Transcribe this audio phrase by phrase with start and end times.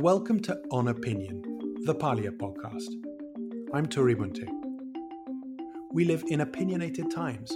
[0.00, 1.42] and welcome to On Opinion,
[1.84, 2.88] the Parlia podcast.
[3.74, 4.48] I'm Turi Munthe.
[5.92, 7.54] We live in opinionated times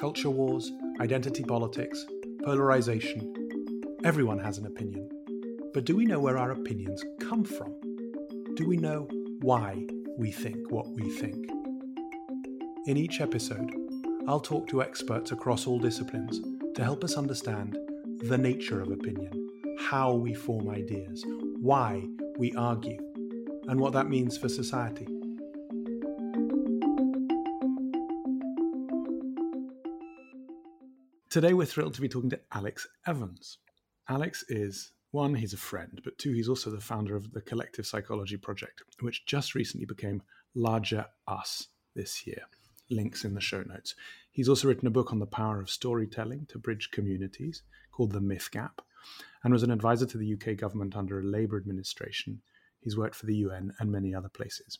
[0.00, 2.04] culture wars, identity politics,
[2.42, 3.32] polarization.
[4.02, 5.08] Everyone has an opinion.
[5.72, 7.72] But do we know where our opinions come from?
[8.56, 9.06] Do we know
[9.40, 9.86] why
[10.18, 11.36] we think what we think?
[12.86, 13.70] In each episode,
[14.26, 16.40] I'll talk to experts across all disciplines
[16.74, 17.78] to help us understand
[18.24, 21.24] the nature of opinion, how we form ideas,
[21.60, 22.02] why
[22.38, 22.98] we argue,
[23.68, 25.06] and what that means for society.
[31.28, 33.58] Today, we're thrilled to be talking to Alex Evans.
[34.08, 37.86] Alex is one, he's a friend, but two, he's also the founder of the Collective
[37.86, 40.22] Psychology Project, which just recently became
[40.54, 42.42] Larger Us this year.
[42.90, 43.94] Links in the show notes.
[44.32, 48.20] He's also written a book on the power of storytelling to bridge communities called The
[48.20, 48.80] Myth Gap,
[49.42, 52.42] and was an advisor to the UK government under a Labour administration.
[52.80, 54.78] He's worked for the UN and many other places.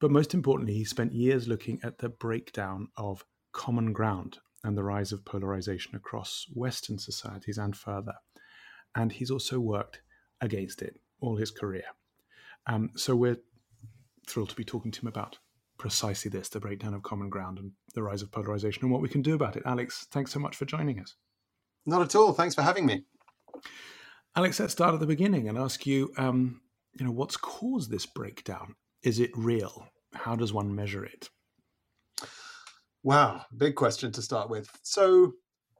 [0.00, 4.82] But most importantly, he spent years looking at the breakdown of common ground and the
[4.82, 8.14] rise of polarization across Western societies and further.
[8.94, 10.02] And he's also worked
[10.40, 11.84] against it all his career.
[12.66, 13.38] Um, so we're
[14.26, 15.38] thrilled to be talking to him about
[15.78, 19.08] precisely this the breakdown of common ground and the rise of polarization and what we
[19.08, 19.62] can do about it.
[19.66, 21.14] Alex, thanks so much for joining us.
[21.86, 22.32] Not at all.
[22.32, 23.04] Thanks for having me.
[24.34, 26.60] Alex, let's start at the beginning and ask you, um,
[26.94, 28.74] you know, what's caused this breakdown?
[29.02, 29.88] Is it real?
[30.14, 31.28] How does one measure it?
[33.02, 34.68] Wow, big question to start with.
[34.82, 35.32] So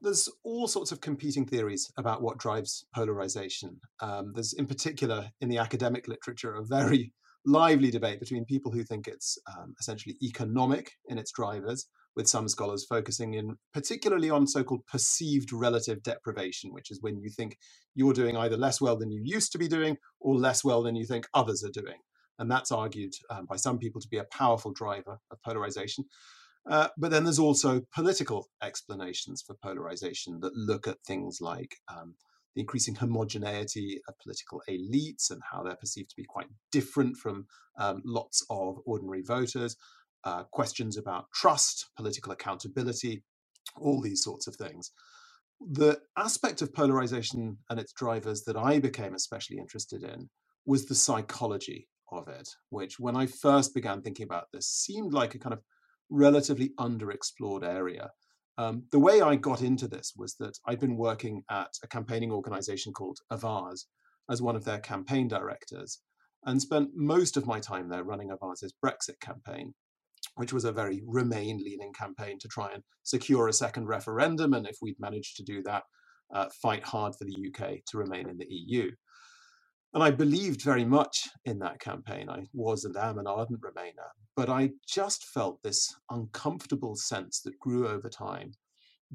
[0.03, 3.80] there's all sorts of competing theories about what drives polarization.
[4.00, 7.12] Um, there's, in particular, in the academic literature, a very
[7.47, 12.48] lively debate between people who think it's um, essentially economic in its drivers, with some
[12.48, 17.56] scholars focusing in particularly on so-called perceived relative deprivation, which is when you think
[17.94, 20.96] you're doing either less well than you used to be doing or less well than
[20.96, 21.98] you think others are doing.
[22.38, 26.04] And that's argued um, by some people to be a powerful driver of polarization.
[26.69, 32.14] Uh, but then there's also political explanations for polarization that look at things like um,
[32.54, 37.47] the increasing homogeneity of political elites and how they're perceived to be quite different from
[37.78, 39.76] um, lots of ordinary voters,
[40.25, 43.22] uh, questions about trust, political accountability,
[43.77, 44.91] all these sorts of things.
[45.60, 50.28] The aspect of polarization and its drivers that I became especially interested in
[50.66, 55.34] was the psychology of it, which, when I first began thinking about this, seemed like
[55.34, 55.61] a kind of
[56.11, 58.11] relatively underexplored area.
[58.59, 62.31] Um, the way I got into this was that I'd been working at a campaigning
[62.31, 63.84] organization called Avaaz
[64.31, 66.00] as one of their campaign directors
[66.44, 69.75] and spent most of my time there running Avaaz's Brexit campaign,
[70.37, 74.54] which was a very Remain leaning campaign to try and secure a second referendum.
[74.54, 75.84] And if we'd managed to do that,
[76.32, 78.91] uh, fight hard for the UK to remain in the EU.
[79.94, 82.31] And I believed very much in that campaign.
[82.31, 84.09] I was and am an ardent Remainer.
[84.34, 88.53] But I just felt this uncomfortable sense that grew over time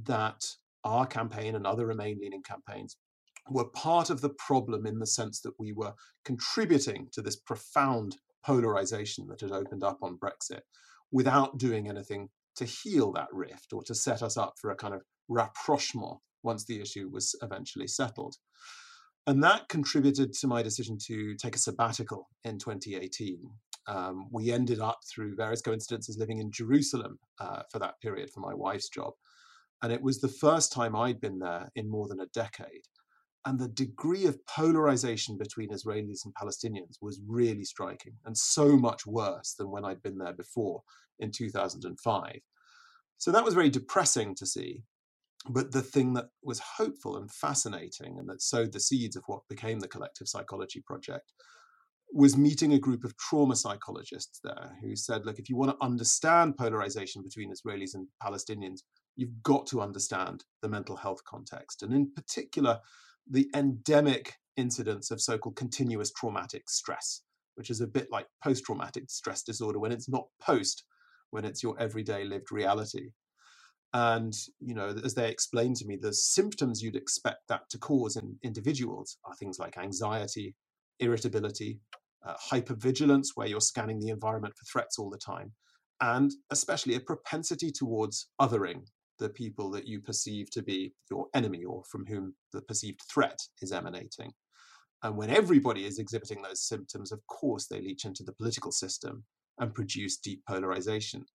[0.04, 0.46] that
[0.84, 2.98] our campaign and other Remain leaning campaigns
[3.50, 8.18] were part of the problem in the sense that we were contributing to this profound
[8.46, 10.62] polarization that had opened up on Brexit
[11.12, 14.94] without doing anything to heal that rift or to set us up for a kind
[14.94, 18.36] of rapprochement once the issue was eventually settled.
[19.28, 23.40] And that contributed to my decision to take a sabbatical in 2018.
[23.88, 28.40] Um, we ended up, through various coincidences, living in Jerusalem uh, for that period for
[28.40, 29.14] my wife's job.
[29.82, 32.84] And it was the first time I'd been there in more than a decade.
[33.46, 39.06] And the degree of polarization between Israelis and Palestinians was really striking and so much
[39.06, 40.82] worse than when I'd been there before
[41.20, 42.40] in 2005.
[43.18, 44.84] So that was very depressing to see.
[45.50, 49.48] But the thing that was hopeful and fascinating and that sowed the seeds of what
[49.48, 51.32] became the Collective Psychology Project
[52.12, 55.86] was meeting a group of trauma psychologists there who said, look, if you want to
[55.86, 58.80] understand polarization between Israelis and Palestinians,
[59.16, 61.84] you've got to understand the mental health context.
[61.84, 62.80] And in particular,
[63.30, 67.22] the endemic incidence of so called continuous traumatic stress,
[67.56, 70.84] which is a bit like post traumatic stress disorder when it's not post,
[71.32, 73.10] when it's your everyday lived reality.
[73.94, 78.18] And, you know, as they explained to me, the symptoms you'd expect that to cause
[78.18, 80.56] in individuals are things like anxiety,
[81.00, 81.80] irritability,
[82.26, 85.54] uh, hypervigilance, where you're scanning the environment for threats all the time,
[86.02, 88.82] and especially a propensity towards othering
[89.20, 93.40] the people that you perceive to be your enemy or from whom the perceived threat
[93.62, 94.32] is emanating.
[95.04, 99.24] And when everybody is exhibiting those symptoms, of course, they leach into the political system
[99.60, 101.26] and produce deep polarization.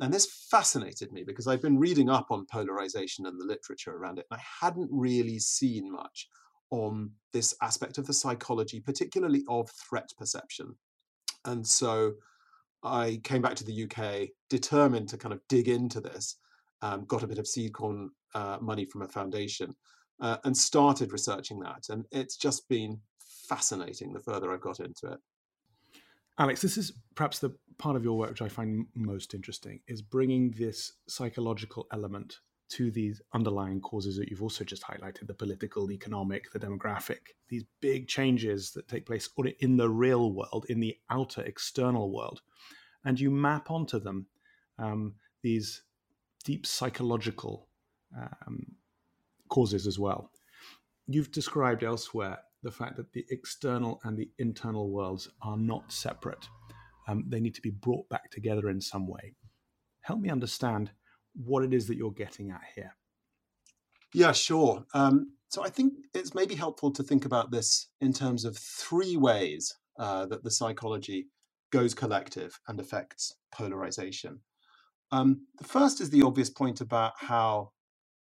[0.00, 4.18] And this fascinated me because I've been reading up on polarization and the literature around
[4.18, 6.28] it, and I hadn't really seen much
[6.70, 10.76] on this aspect of the psychology, particularly of threat perception.
[11.44, 12.12] And so
[12.82, 16.36] I came back to the UK determined to kind of dig into this,
[16.82, 19.74] um, got a bit of seed corn uh, money from a foundation,
[20.20, 21.88] uh, and started researching that.
[21.88, 23.00] And it's just been
[23.48, 25.18] fascinating the further I've got into it.
[26.38, 30.00] Alex, this is perhaps the part of your work which I find most interesting is
[30.00, 32.38] bringing this psychological element
[32.70, 37.18] to these underlying causes that you've also just highlighted the political, the economic, the demographic,
[37.48, 39.28] these big changes that take place
[39.58, 42.40] in the real world, in the outer external world.
[43.04, 44.26] And you map onto them
[44.78, 45.82] um, these
[46.44, 47.68] deep psychological
[48.16, 48.66] um,
[49.48, 50.30] causes as well.
[51.06, 56.48] You've described elsewhere the fact that the external and the internal worlds are not separate.
[57.08, 59.34] Um, they need to be brought back together in some way.
[60.02, 60.90] Help me understand
[61.34, 62.94] what it is that you're getting at here.
[64.12, 64.84] Yeah, sure.
[64.94, 69.16] Um, so I think it's maybe helpful to think about this in terms of three
[69.16, 71.28] ways uh, that the psychology
[71.70, 74.40] goes collective and affects polarization.
[75.12, 77.72] Um, the first is the obvious point about how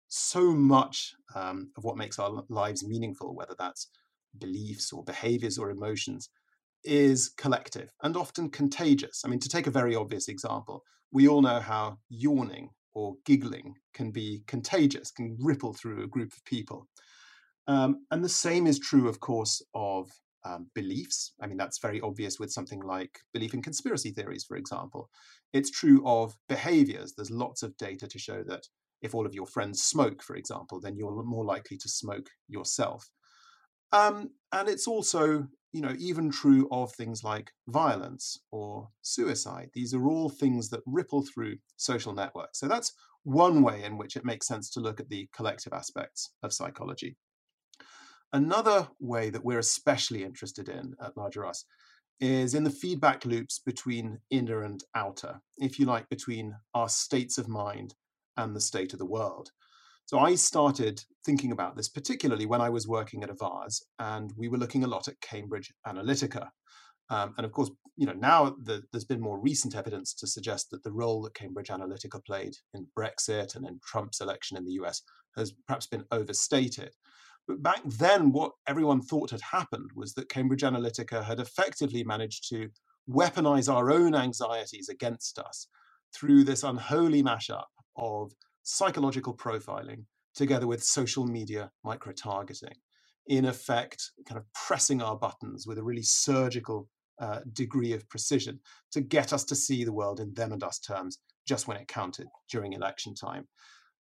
[0.08, 3.88] so much um, of what makes our lives meaningful, whether that's
[4.38, 6.30] beliefs or behaviors or emotions,
[6.84, 9.22] is collective and often contagious.
[9.24, 10.82] I mean, to take a very obvious example,
[11.12, 16.32] we all know how yawning or giggling can be contagious, can ripple through a group
[16.32, 16.86] of people.
[17.66, 20.10] Um, and the same is true, of course, of
[20.48, 21.32] um, beliefs.
[21.42, 25.10] I mean, that's very obvious with something like belief in conspiracy theories, for example.
[25.52, 27.14] It's true of behaviors.
[27.14, 28.62] There's lots of data to show that
[29.02, 33.10] if all of your friends smoke, for example, then you're more likely to smoke yourself.
[33.92, 39.70] Um, and it's also, you know, even true of things like violence or suicide.
[39.74, 42.58] These are all things that ripple through social networks.
[42.58, 42.92] So that's
[43.24, 47.16] one way in which it makes sense to look at the collective aspects of psychology.
[48.32, 51.64] Another way that we're especially interested in at Larger Us
[52.20, 57.38] is in the feedback loops between inner and outer, if you like, between our states
[57.38, 57.94] of mind
[58.36, 59.50] and the state of the world.
[60.04, 64.48] So I started thinking about this particularly when I was working at Avaaz, and we
[64.48, 66.48] were looking a lot at Cambridge Analytica.
[67.10, 70.70] Um, and of course, you know, now the, there's been more recent evidence to suggest
[70.70, 74.72] that the role that Cambridge Analytica played in Brexit and in Trump's election in the
[74.72, 75.02] US
[75.36, 76.90] has perhaps been overstated.
[77.48, 82.46] But back then, what everyone thought had happened was that Cambridge Analytica had effectively managed
[82.50, 82.68] to
[83.08, 85.66] weaponize our own anxieties against us
[86.14, 87.64] through this unholy mashup
[87.96, 90.04] of psychological profiling
[90.34, 92.74] together with social media micro targeting,
[93.26, 96.86] in effect, kind of pressing our buttons with a really surgical
[97.18, 98.60] uh, degree of precision
[98.92, 101.88] to get us to see the world in them and us terms just when it
[101.88, 103.48] counted during election time.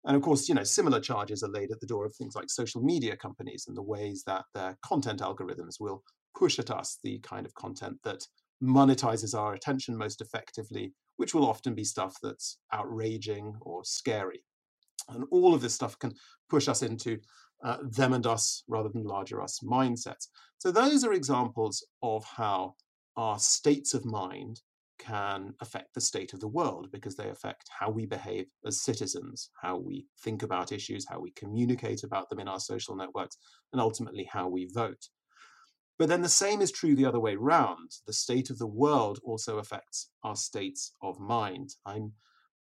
[0.05, 2.49] And of course, you know, similar charges are laid at the door of things like
[2.49, 6.03] social media companies and the ways that their content algorithms will
[6.37, 8.25] push at us the kind of content that
[8.63, 14.43] monetizes our attention most effectively, which will often be stuff that's outraging or scary.
[15.09, 16.13] And all of this stuff can
[16.49, 17.19] push us into
[17.63, 20.27] uh, them and us rather than larger us mindsets.
[20.57, 22.75] So, those are examples of how
[23.17, 24.61] our states of mind
[24.97, 29.49] can affect the state of the world because they affect how we behave as citizens,
[29.61, 33.37] how we think about issues, how we communicate about them in our social networks,
[33.73, 35.07] and ultimately how we vote.
[35.97, 37.91] But then the same is true the other way round.
[38.05, 41.71] The state of the world also affects our states of mind.
[41.85, 42.13] I'm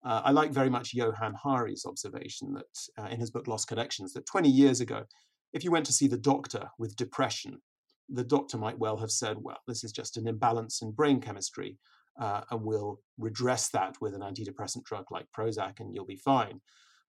[0.05, 4.11] uh, I like very much Johann Hari's observation that uh, in his book Lost Connections
[4.13, 5.05] that 20 years ago,
[5.53, 7.61] if you went to see the doctor with depression,
[8.09, 11.77] the doctor might well have said, well, this is just an imbalance in brain chemistry,
[12.20, 16.62] uh, and we'll redress that with an antidepressant drug like Prozac, and you'll be fine.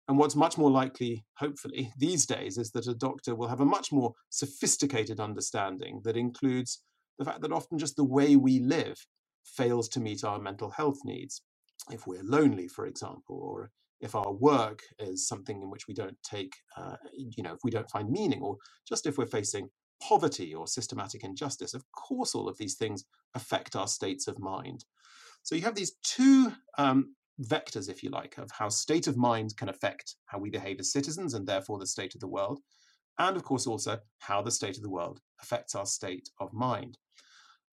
[0.09, 3.67] And what's much more likely, hopefully, these days is that a doctor will have a
[3.67, 6.83] much more sophisticated understanding that includes
[7.19, 8.97] the fact that often just the way we live
[9.45, 11.43] fails to meet our mental health needs
[11.91, 16.17] if we're lonely, for example, or if our work is something in which we don't
[16.23, 18.57] take, uh, you know, if we don't find meaning, or
[18.89, 19.69] just if we're facing
[20.09, 23.05] poverty or systematic injustice, of course, all of these things
[23.35, 24.85] affect our states of mind.
[25.43, 29.57] So you have these two um, vectors, if you like, of how state of mind
[29.57, 32.61] can affect how we behave as citizens and therefore the state of the world.
[33.19, 36.99] And of course, also how the state of the world affects our state of mind.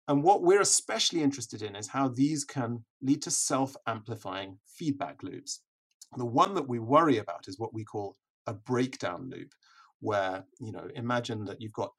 [0.08, 5.24] And what we're especially interested in is how these can lead to self amplifying feedback
[5.24, 5.62] loops.
[6.18, 9.54] The one that we worry about is what we call a breakdown loop,
[10.02, 11.92] where, you know, imagine that you've got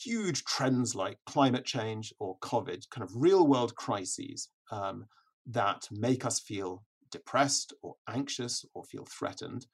[0.00, 5.06] huge trends like climate change or COVID, kind of real world crises um,
[5.46, 9.66] that make us feel depressed or anxious or feel threatened.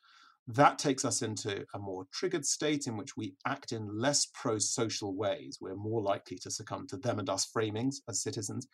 [0.46, 4.58] that takes us into a more triggered state in which we act in less pro
[4.58, 5.58] social ways.
[5.60, 8.68] We're more likely to succumb to them and us framings as citizens.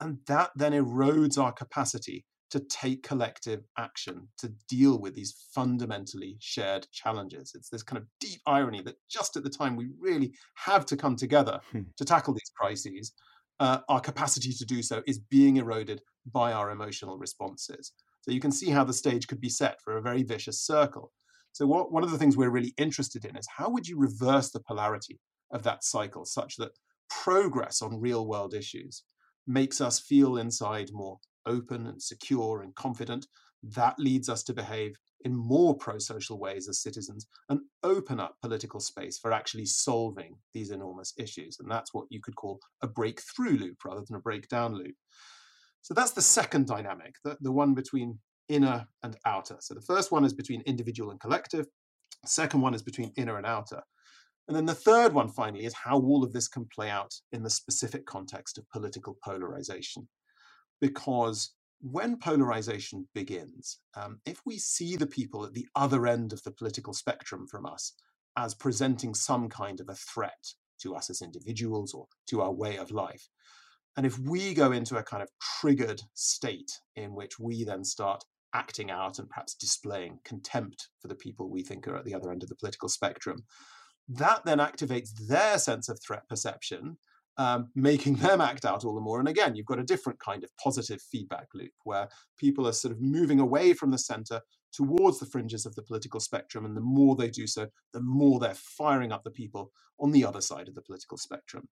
[0.00, 6.36] And that then erodes our capacity to take collective action to deal with these fundamentally
[6.40, 7.52] shared challenges.
[7.54, 10.96] It's this kind of deep irony that just at the time we really have to
[10.96, 11.82] come together hmm.
[11.96, 13.12] to tackle these crises,
[13.58, 17.92] uh, our capacity to do so is being eroded by our emotional responses.
[18.22, 21.12] So you can see how the stage could be set for a very vicious circle.
[21.52, 24.50] So what, one of the things we're really interested in is how would you reverse
[24.50, 25.18] the polarity
[25.50, 26.72] of that cycle such that
[27.08, 29.04] progress on real world issues
[29.46, 33.26] makes us feel inside more open and secure and confident,
[33.62, 38.36] that leads us to behave in more pro social ways as citizens and open up
[38.42, 41.56] political space for actually solving these enormous issues.
[41.58, 44.94] And that's what you could call a breakthrough loop rather than a breakdown loop.
[45.82, 49.56] So that's the second dynamic, the, the one between inner and outer.
[49.60, 51.66] So the first one is between individual and collective,
[52.22, 53.82] the second one is between inner and outer.
[54.48, 57.42] And then the third one, finally, is how all of this can play out in
[57.42, 60.08] the specific context of political polarization
[60.80, 66.42] because when polarization begins, um, if we see the people at the other end of
[66.42, 67.92] the political spectrum from us
[68.36, 72.76] as presenting some kind of a threat to us as individuals or to our way
[72.76, 73.28] of life,
[73.96, 75.30] and if we go into a kind of
[75.60, 81.14] triggered state in which we then start acting out and perhaps displaying contempt for the
[81.14, 83.44] people we think are at the other end of the political spectrum,
[84.08, 86.96] that then activates their sense of threat perception
[87.38, 89.18] um, making them act out all the more.
[89.18, 92.92] And again, you've got a different kind of positive feedback loop where people are sort
[92.92, 94.40] of moving away from the center
[94.72, 96.64] towards the fringes of the political spectrum.
[96.64, 100.24] And the more they do so, the more they're firing up the people on the
[100.24, 101.68] other side of the political spectrum.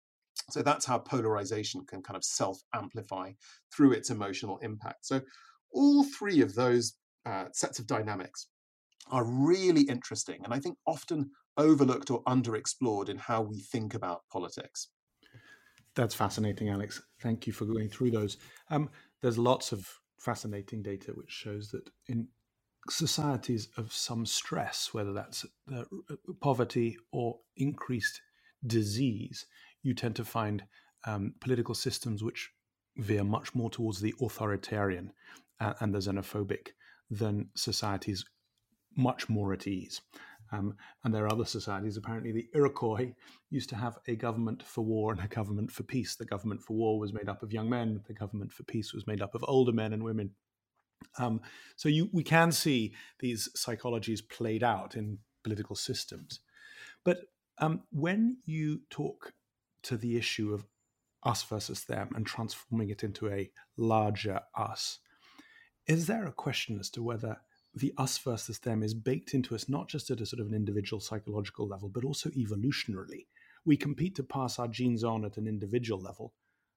[0.50, 3.32] So that's how polarization can kind of self amplify
[3.74, 5.06] through its emotional impact.
[5.06, 5.20] So
[5.72, 6.94] all three of those
[7.26, 8.48] uh, sets of dynamics
[9.10, 14.22] are really interesting and I think often overlooked or underexplored in how we think about
[14.32, 14.88] politics.
[16.00, 17.02] That's fascinating, Alex.
[17.20, 18.38] Thank you for going through those.
[18.70, 18.88] Um,
[19.20, 19.86] there's lots of
[20.18, 22.28] fascinating data which shows that in
[22.88, 25.84] societies of some stress, whether that's uh,
[26.40, 28.22] poverty or increased
[28.66, 29.44] disease,
[29.82, 30.64] you tend to find
[31.06, 32.48] um, political systems which
[32.96, 35.12] veer much more towards the authoritarian
[35.60, 36.68] uh, and the xenophobic
[37.10, 38.24] than societies
[38.96, 40.00] much more at ease.
[40.52, 41.96] Um, and there are other societies.
[41.96, 43.12] Apparently, the Iroquois
[43.50, 46.16] used to have a government for war and a government for peace.
[46.16, 48.02] The government for war was made up of young men.
[48.06, 50.30] The government for peace was made up of older men and women.
[51.18, 51.40] Um,
[51.76, 56.40] so you, we can see these psychologies played out in political systems.
[57.04, 57.18] But
[57.58, 59.32] um, when you talk
[59.84, 60.66] to the issue of
[61.22, 64.98] us versus them and transforming it into a larger us,
[65.86, 67.38] is there a question as to whether
[67.74, 70.54] the us versus them is baked into us not just at a sort of an
[70.54, 73.26] individual psychological level, but also evolutionarily.
[73.64, 76.32] We compete to pass our genes on at an individual level,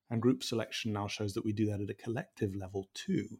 [0.09, 3.39] and group selection now shows that we do that at a collective level too.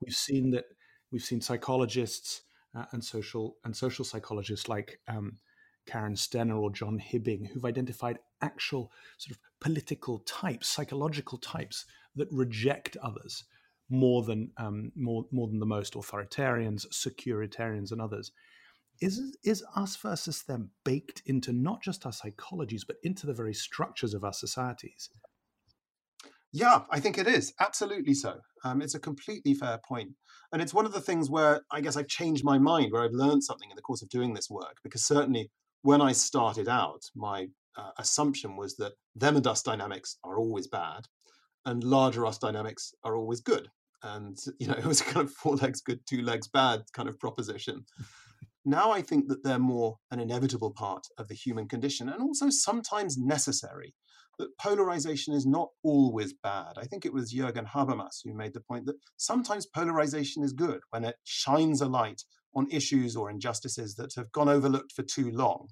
[0.00, 0.64] We've seen that
[1.12, 2.42] we've seen psychologists
[2.74, 5.38] uh, and social and social psychologists like um,
[5.86, 11.84] Karen Stenner or John Hibbing who've identified actual sort of political types, psychological types
[12.16, 13.44] that reject others
[13.90, 18.30] more than um, more more than the most authoritarians, securitarians, and others.
[19.00, 23.54] Is is us versus them baked into not just our psychologies, but into the very
[23.54, 25.10] structures of our societies?
[26.52, 28.40] Yeah, I think it is absolutely so.
[28.64, 30.10] Um, it's a completely fair point,
[30.52, 33.12] and it's one of the things where I guess I've changed my mind, where I've
[33.12, 34.76] learned something in the course of doing this work.
[34.82, 35.50] Because certainly
[35.82, 40.66] when I started out, my uh, assumption was that them and us dynamics are always
[40.66, 41.06] bad,
[41.64, 43.70] and larger us dynamics are always good
[44.02, 47.18] and you know it was kind of four legs good two legs bad kind of
[47.18, 47.84] proposition.
[48.62, 52.50] Now i think that they're more an inevitable part of the human condition and also
[52.50, 53.94] sometimes necessary
[54.38, 56.74] that polarization is not always bad.
[56.76, 60.80] I think it was jürgen habermas who made the point that sometimes polarization is good
[60.90, 62.22] when it shines a light
[62.54, 65.68] on issues or injustices that have gone overlooked for too long.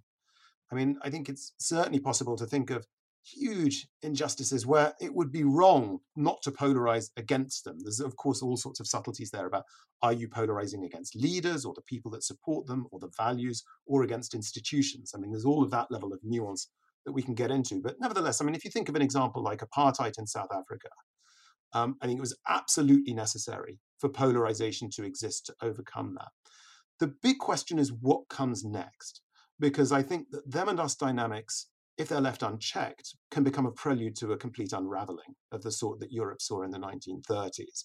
[0.73, 2.87] I mean i think it's certainly possible to think of
[3.37, 7.79] huge injustices where it would be wrong not to polarize against them.
[7.83, 9.65] There's, of course, all sorts of subtleties there about
[10.03, 14.03] are you polarizing against leaders or the people that support them or the values or
[14.03, 15.13] against institutions?
[15.15, 16.69] I mean, there's all of that level of nuance
[17.05, 17.81] that we can get into.
[17.81, 20.89] But nevertheless, I mean, if you think of an example like apartheid in South Africa,
[21.73, 26.29] um, I think it was absolutely necessary for polarization to exist to overcome that.
[27.01, 29.21] The big question is what comes next?
[29.61, 31.67] Because I think that them and us dynamics
[31.99, 36.01] if they're left unchecked, can become a prelude to a complete unraveling of the sort
[36.01, 37.85] that Europe saw in the 1930s.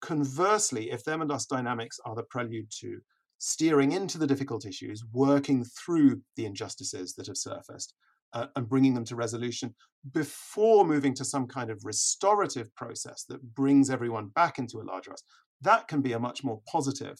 [0.00, 2.98] Conversely, if them and us dynamics are the prelude to
[3.38, 7.94] steering into the difficult issues, working through the injustices that have surfaced,
[8.32, 9.74] uh, and bringing them to resolution
[10.12, 15.12] before moving to some kind of restorative process that brings everyone back into a larger
[15.12, 15.22] us.
[15.62, 17.16] That can be a much more positive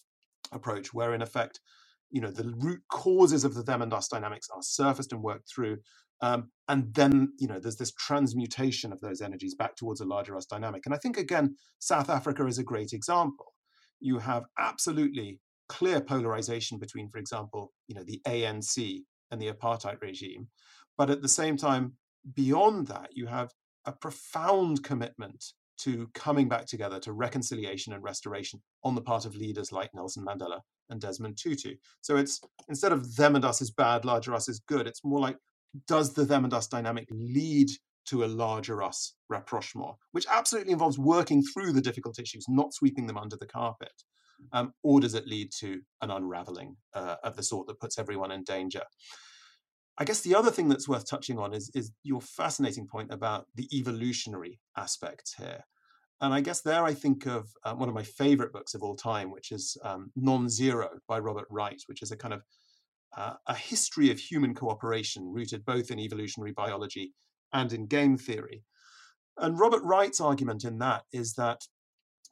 [0.53, 1.61] approach, where in effect,
[2.11, 5.51] you know, the root causes of the them and us dynamics are surfaced and worked
[5.53, 5.79] through.
[6.21, 10.37] Um, and then, you know, there's this transmutation of those energies back towards a larger
[10.37, 10.85] us dynamic.
[10.85, 13.55] And I think, again, South Africa is a great example.
[14.01, 20.01] You have absolutely clear polarization between, for example, you know, the ANC and the apartheid
[20.03, 20.49] regime.
[20.97, 21.95] But at the same time,
[22.35, 23.53] beyond that, you have
[23.87, 25.45] a profound commitment
[25.79, 30.25] to coming back together to reconciliation and restoration on the part of leaders like Nelson
[30.25, 30.61] Mandela
[30.91, 31.77] and Desmond Tutu.
[32.01, 35.21] So it's instead of them and us is bad, larger us is good, it's more
[35.21, 35.37] like
[35.87, 37.69] does the them and us dynamic lead
[38.07, 43.07] to a larger us rapprochement, which absolutely involves working through the difficult issues, not sweeping
[43.07, 43.93] them under the carpet?
[44.53, 48.31] Um, or does it lead to an unraveling uh, of the sort that puts everyone
[48.31, 48.83] in danger?
[49.99, 53.47] I guess the other thing that's worth touching on is, is your fascinating point about
[53.57, 55.65] the evolutionary aspects here.
[56.21, 58.97] And I guess there I think of uh, one of my favorite books of all
[58.97, 62.43] time, which is um, Non Zero by Robert Wright, which is a kind of
[63.17, 67.15] uh, a history of human cooperation rooted both in evolutionary biology
[67.53, 68.63] and in game theory.
[69.37, 71.61] And Robert Wright's argument in that is that,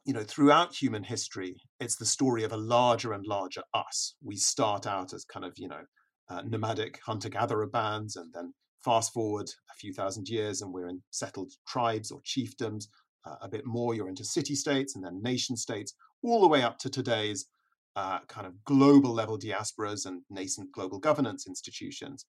[0.05, 4.15] you know, throughout human history, it's the story of a larger and larger us.
[4.23, 5.81] We start out as kind of, you know,
[6.29, 8.53] uh, nomadic hunter gatherer bands, and then
[8.83, 12.85] fast forward a few thousand years, and we're in settled tribes or chiefdoms.
[13.25, 15.93] Uh, a bit more, you're into city states and then nation states,
[16.23, 17.47] all the way up to today's
[17.97, 22.25] uh, kind of global level diasporas and nascent global governance institutions.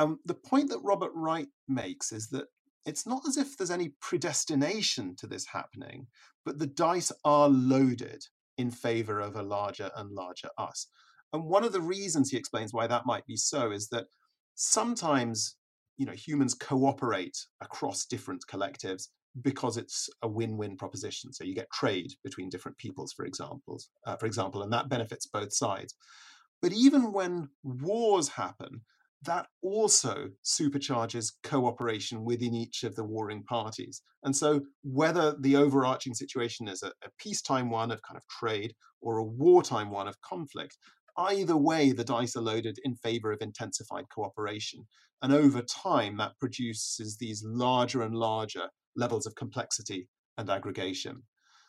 [0.00, 2.46] Um, the point that Robert Wright makes is that
[2.84, 6.08] it's not as if there's any predestination to this happening,
[6.44, 8.24] but the dice are loaded
[8.56, 10.88] in favor of a larger and larger us.
[11.32, 14.06] And one of the reasons he explains why that might be so is that
[14.56, 15.56] sometimes,
[15.96, 19.08] you know, humans cooperate across different collectives
[19.42, 21.32] because it's a win-win proposition.
[21.32, 25.26] So you get trade between different peoples, for example, uh, for example, and that benefits
[25.26, 25.94] both sides.
[26.60, 28.82] But even when wars happen,
[29.22, 34.02] that also supercharges cooperation within each of the warring parties.
[34.22, 38.74] And so, whether the overarching situation is a, a, peacetime one of kind of trade
[39.00, 40.76] or a wartime one of conflict,
[41.16, 44.86] either way, the dice are loaded in favor of intensified cooperation.
[45.20, 51.22] And over time, that produces these larger and larger levels of complexity and aggregation.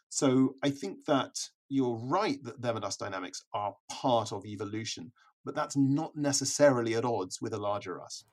[0.10, 1.36] So I think that
[1.70, 5.12] you're right that them and us dynamics are part of evolution,
[5.46, 8.24] but that's not necessarily at odds with a larger us.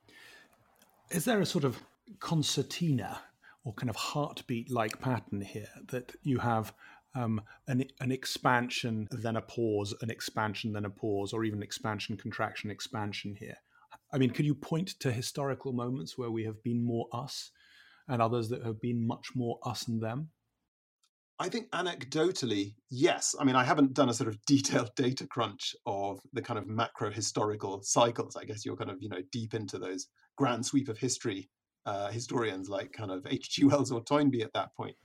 [1.11, 1.83] Is there a sort of
[2.18, 3.20] concertina
[3.64, 6.72] or kind of heartbeat like pattern here that you have
[7.14, 12.16] um, an, an expansion, then a pause, an expansion, then a pause, or even expansion,
[12.16, 13.57] contraction, expansion here?
[14.12, 17.51] I mean, could you point to historical moments where we have been more us
[18.09, 20.31] and others that have been much more us and them?
[21.38, 23.35] I think anecdotally, yes.
[23.38, 26.66] I mean, I haven't done a sort of detailed data crunch of the kind of
[26.66, 28.37] macro historical cycles.
[28.37, 31.51] I guess you're kind of, you know, deep into those grand sweep of history
[31.85, 33.64] uh, historians like kind of H.G.
[33.64, 34.97] Wells or Toynbee at that point.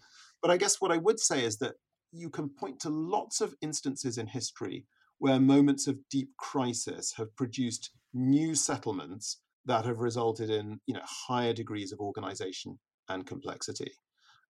[0.42, 1.76] But I guess what I would say is that
[2.12, 4.86] you can point to lots of instances in history
[5.20, 11.02] where moments of deep crisis have produced new settlements that have resulted in you know
[11.06, 12.80] higher degrees of organization
[13.14, 13.92] and complexity.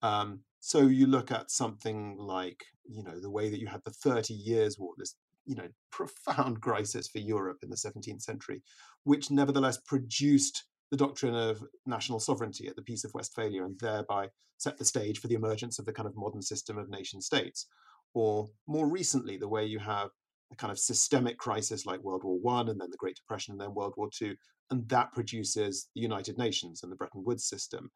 [0.01, 3.91] Um, so you look at something like you know the way that you had the
[3.91, 5.15] Thirty Years' War, this
[5.45, 8.61] you know profound crisis for Europe in the 17th century,
[9.03, 14.27] which nevertheless produced the doctrine of national sovereignty at the Peace of Westphalia and thereby
[14.57, 17.67] set the stage for the emergence of the kind of modern system of nation states.
[18.13, 20.09] Or more recently, the way you have
[20.51, 23.61] a kind of systemic crisis like World War One and then the Great Depression and
[23.61, 24.35] then World War Two,
[24.69, 27.91] and that produces the United Nations and the Bretton Woods system.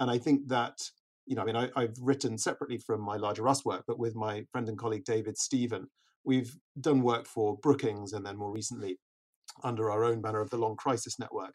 [0.00, 0.78] And I think that,
[1.26, 4.14] you know, I mean, I, have written separately from my larger us work, but with
[4.14, 5.88] my friend and colleague David Steven,
[6.24, 8.98] we've done work for Brookings and then more recently
[9.64, 11.54] under our own banner of the Long Crisis Network,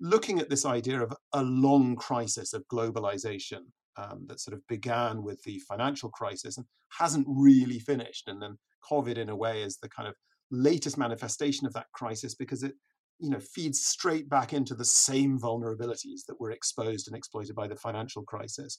[0.00, 3.62] looking at this idea of a long crisis of globalization
[3.96, 6.66] um, that sort of began with the financial crisis and
[6.98, 8.28] hasn't really finished.
[8.28, 8.58] And then
[8.90, 10.14] COVID, in a way, is the kind of
[10.50, 12.74] latest manifestation of that crisis because it
[13.18, 17.66] you know feeds straight back into the same vulnerabilities that were exposed and exploited by
[17.66, 18.78] the financial crisis.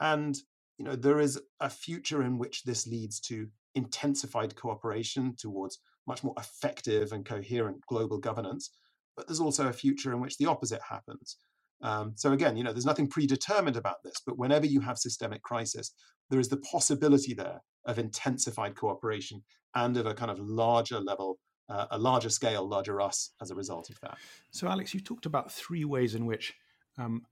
[0.00, 0.36] And
[0.78, 6.22] you know there is a future in which this leads to intensified cooperation towards much
[6.24, 8.70] more effective and coherent global governance
[9.16, 11.36] but there's also a future in which the opposite happens.
[11.82, 15.42] Um, so again you know there's nothing predetermined about this but whenever you have systemic
[15.42, 15.92] crisis
[16.30, 19.42] there is the possibility there of intensified cooperation
[19.74, 21.38] and of a kind of larger level,
[21.72, 24.18] uh, a larger scale, larger us as a result of that.
[24.50, 26.54] So, Alex, you talked about three ways in which
[26.98, 27.22] um,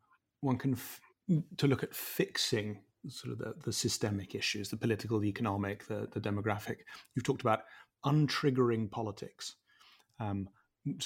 [0.41, 1.01] one can f-
[1.59, 6.09] to look at fixing sort of the, the systemic issues, the political, the economic, the,
[6.13, 6.79] the demographic.
[7.15, 7.61] You've talked about
[8.05, 9.57] untriggering politics,
[10.19, 10.49] um,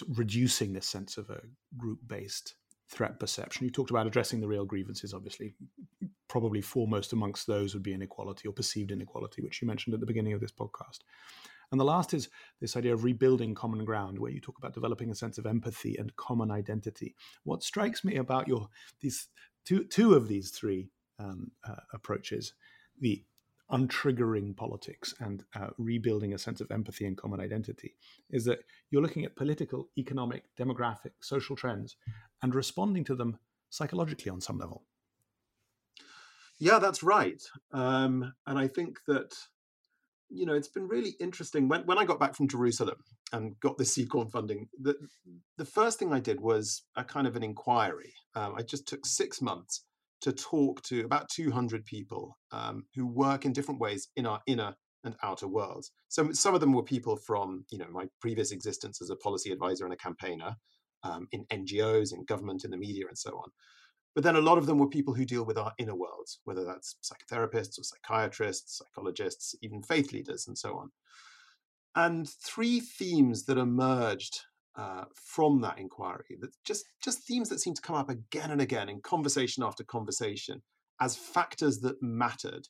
[0.09, 1.41] reducing this sense of a
[1.77, 2.55] group-based
[2.89, 3.65] threat perception.
[3.65, 5.55] You talked about addressing the real grievances, obviously.
[6.29, 10.07] Probably foremost amongst those would be inequality or perceived inequality, which you mentioned at the
[10.07, 11.01] beginning of this podcast.
[11.75, 12.29] And the last is
[12.61, 15.97] this idea of rebuilding common ground, where you talk about developing a sense of empathy
[15.97, 17.17] and common identity.
[17.43, 18.69] What strikes me about your
[19.01, 19.27] these
[19.65, 22.55] two two of these three um, uh, approaches,
[23.01, 23.25] the
[23.73, 27.97] untriggering politics and uh, rebuilding a sense of empathy and common identity,
[28.31, 28.61] is that
[28.93, 31.97] you're looking at political, economic, demographic, social trends
[32.41, 33.37] and responding to them
[33.71, 34.85] psychologically on some level.
[36.61, 37.43] Yeah, that's right.
[37.73, 39.35] Um, and I think that
[40.29, 41.69] you know, it's been really interesting.
[41.69, 42.97] When, when I got back from Jerusalem
[43.33, 44.95] and got the Seed-Corn funding, the,
[45.57, 48.13] the first thing I did was a kind of an inquiry.
[48.35, 49.85] Um, I just took six months
[50.23, 54.75] to talk to about 200 people um, who work in different ways in our inner
[55.05, 55.91] and outer worlds.
[56.09, 59.53] So some of them were people from, you know, my previous existence as a policy
[59.53, 60.57] advisor and a campaigner
[61.03, 63.51] um, in NGOs, in government, in the media, and so on.
[64.15, 66.65] But then a lot of them were people who deal with our inner worlds, whether
[66.65, 70.91] that's psychotherapists or psychiatrists, psychologists, even faith leaders, and so on.
[71.97, 74.41] And three themes that emerged
[74.77, 78.61] uh, from that inquiry, that just, just themes that seem to come up again and
[78.61, 80.63] again in conversation after conversation
[81.01, 82.67] as factors that mattered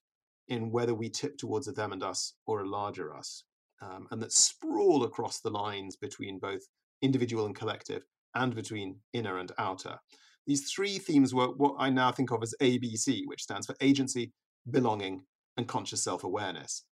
[0.48, 3.44] in whether we tip towards a them and us or a larger us,
[3.82, 6.62] um, and that sprawl across the lines between both
[7.02, 8.02] individual and collective
[8.34, 9.98] and between inner and outer.
[10.46, 14.32] These three themes were what I now think of as ABC, which stands for agency,
[14.70, 15.24] belonging,
[15.56, 16.84] and conscious self awareness.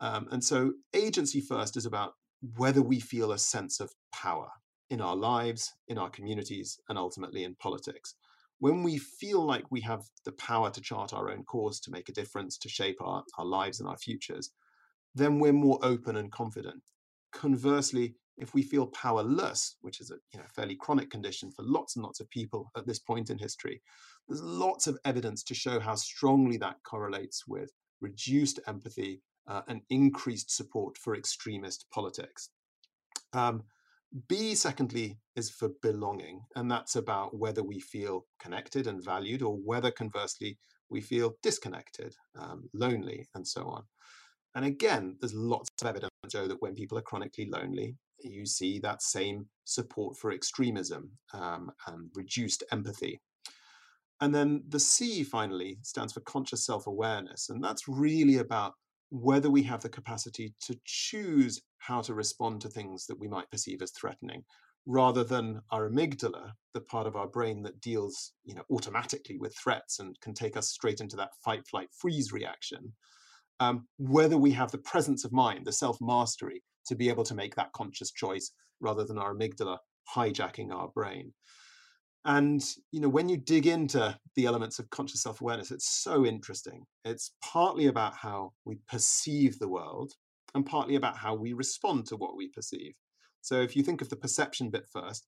[0.00, 2.14] Um, and so, agency first is about
[2.56, 4.48] whether we feel a sense of power
[4.90, 8.14] in our lives, in our communities, and ultimately in politics.
[8.58, 12.08] When we feel like we have the power to chart our own course, to make
[12.08, 14.50] a difference, to shape our, our lives and our futures,
[15.14, 16.82] then we're more open and confident.
[17.32, 21.96] Conversely, if we feel powerless, which is a you know, fairly chronic condition for lots
[21.96, 23.82] and lots of people at this point in history,
[24.28, 29.82] there's lots of evidence to show how strongly that correlates with reduced empathy uh, and
[29.90, 32.50] increased support for extremist politics.
[33.32, 33.64] Um,
[34.28, 39.56] B, secondly, is for belonging, and that's about whether we feel connected and valued or
[39.56, 40.58] whether, conversely,
[40.90, 43.84] we feel disconnected, um, lonely, and so on.
[44.54, 47.96] And again, there's lots of evidence show that when people are chronically lonely,
[48.30, 53.20] you see that same support for extremism um, and reduced empathy.
[54.20, 57.48] And then the C finally stands for conscious self awareness.
[57.48, 58.74] And that's really about
[59.10, 63.50] whether we have the capacity to choose how to respond to things that we might
[63.50, 64.44] perceive as threatening,
[64.86, 69.54] rather than our amygdala, the part of our brain that deals you know, automatically with
[69.56, 72.92] threats and can take us straight into that fight, flight, freeze reaction.
[73.60, 77.34] Um, whether we have the presence of mind, the self mastery, to be able to
[77.34, 79.78] make that conscious choice rather than our amygdala
[80.16, 81.32] hijacking our brain.
[82.24, 86.84] And you know, when you dig into the elements of conscious self-awareness, it's so interesting.
[87.04, 90.12] It's partly about how we perceive the world,
[90.54, 92.94] and partly about how we respond to what we perceive.
[93.40, 95.26] So if you think of the perception bit first,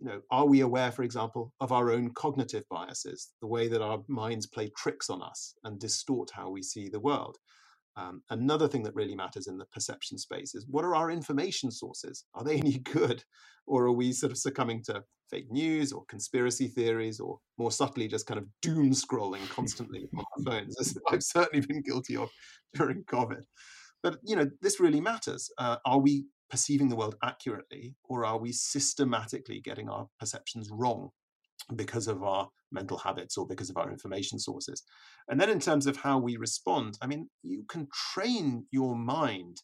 [0.00, 3.80] you know, are we aware, for example, of our own cognitive biases, the way that
[3.80, 7.38] our minds play tricks on us and distort how we see the world?
[7.96, 11.70] Um, another thing that really matters in the perception space is what are our information
[11.70, 12.24] sources?
[12.34, 13.24] Are they any good?
[13.66, 18.08] Or are we sort of succumbing to fake news or conspiracy theories or more subtly
[18.08, 22.30] just kind of doom scrolling constantly on our phones, as I've certainly been guilty of
[22.74, 23.42] during COVID.
[24.02, 25.50] But, you know, this really matters.
[25.56, 31.08] Uh, are we perceiving the world accurately or are we systematically getting our perceptions wrong
[31.74, 34.82] because of our mental habits or because of our information sources.
[35.28, 39.62] And then, in terms of how we respond, I mean, you can train your mind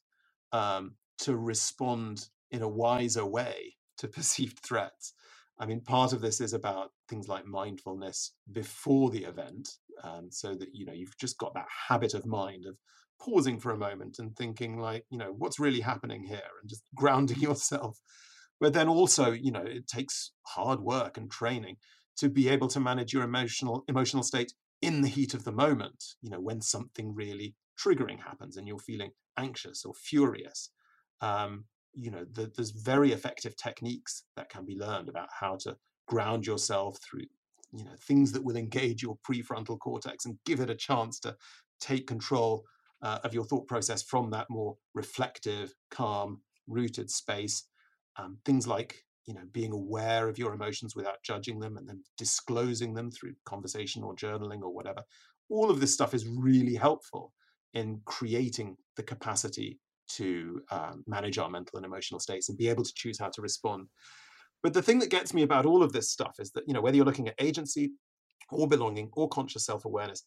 [0.52, 5.12] um, to respond in a wiser way to perceived threats.
[5.58, 9.68] I mean, part of this is about things like mindfulness before the event,
[10.02, 12.76] um, so that you know you've just got that habit of mind of
[13.20, 16.82] pausing for a moment and thinking, like, you know, what's really happening here, and just
[16.94, 17.98] grounding yourself
[18.60, 21.76] but then also, you know, it takes hard work and training
[22.18, 26.04] to be able to manage your emotional emotional state in the heat of the moment,
[26.22, 30.70] you know, when something really triggering happens and you're feeling anxious or furious.
[31.20, 35.76] Um, you know, the, there's very effective techniques that can be learned about how to
[36.06, 37.26] ground yourself through,
[37.72, 41.36] you know, things that will engage your prefrontal cortex and give it a chance to
[41.80, 42.64] take control
[43.02, 47.64] uh, of your thought process from that more reflective, calm, rooted space.
[48.20, 52.02] Um, things like you know being aware of your emotions without judging them and then
[52.18, 55.02] disclosing them through conversation or journaling or whatever.
[55.48, 57.33] All of this stuff is really helpful
[57.74, 59.78] in creating the capacity
[60.16, 63.42] to um, manage our mental and emotional states and be able to choose how to
[63.42, 63.87] respond.
[64.62, 66.80] But the thing that gets me about all of this stuff is that, you know,
[66.80, 67.92] whether you're looking at agency
[68.50, 70.24] or belonging or conscious self awareness,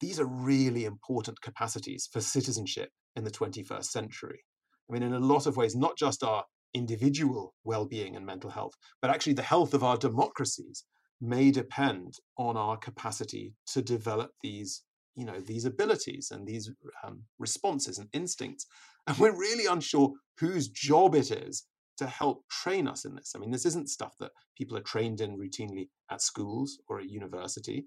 [0.00, 4.40] these are really important capacities for citizenship in the 21st century.
[4.88, 8.50] I mean, in a lot of ways, not just our individual well being and mental
[8.50, 10.84] health, but actually the health of our democracies
[11.20, 14.82] may depend on our capacity to develop these
[15.16, 16.70] you know these abilities and these
[17.04, 18.66] um, responses and instincts.
[19.06, 21.66] And we're really unsure whose job it is
[21.98, 23.32] to help train us in this.
[23.36, 27.10] I mean this isn't stuff that people are trained in routinely at schools or at
[27.10, 27.84] university.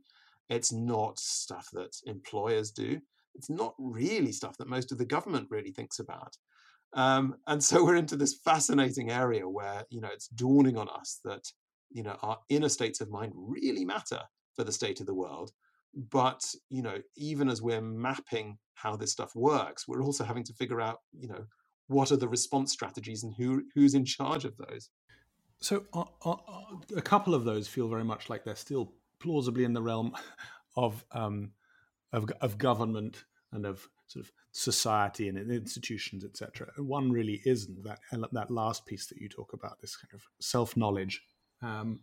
[0.47, 2.99] It's not stuff that employers do.
[3.33, 6.37] It's not really stuff that most of the government really thinks about
[6.93, 11.19] um, and so we're into this fascinating area where you know it's dawning on us
[11.23, 11.43] that
[11.91, 14.21] you know our inner states of mind really matter
[14.55, 15.51] for the state of the world
[16.11, 20.53] but you know even as we're mapping how this stuff works we're also having to
[20.53, 21.45] figure out you know
[21.87, 24.89] what are the response strategies and who who's in charge of those.
[25.59, 26.35] So uh, uh,
[26.95, 30.15] a couple of those feel very much like they're still plausibly in the realm
[30.75, 31.51] of um,
[32.13, 36.67] of, of government and of sort of society and institutions, etc.
[36.77, 37.99] One really isn't that
[38.31, 41.21] that last piece that you talk about, this kind of self knowledge,
[41.61, 41.99] um,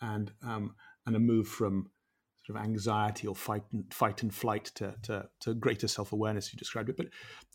[0.00, 0.74] and um,
[1.06, 1.90] and a move from
[2.44, 6.52] sort of anxiety or fight and fight and flight to to, to greater self awareness.
[6.52, 7.08] You described it, but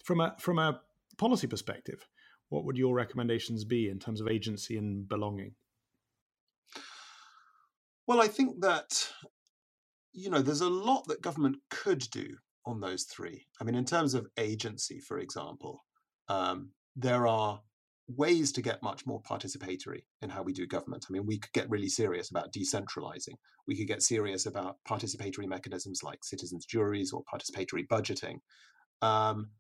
[0.04, 0.82] from a from a
[1.18, 2.08] policy perspective,
[2.50, 5.54] what would your recommendations be in terms of agency and belonging?
[8.08, 9.10] Well, I think that
[10.12, 13.45] you know there's a lot that government could do on those three.
[13.60, 15.86] I mean, in terms of agency, for example,
[16.30, 17.62] um, there are
[18.08, 21.06] ways to get much more participatory in how we do government.
[21.10, 23.36] I mean, we could get really serious about decentralizing.
[23.67, 28.39] We could get serious about participatory mechanisms like citizens' juries or participatory budgeting.
[29.02, 29.52] Um,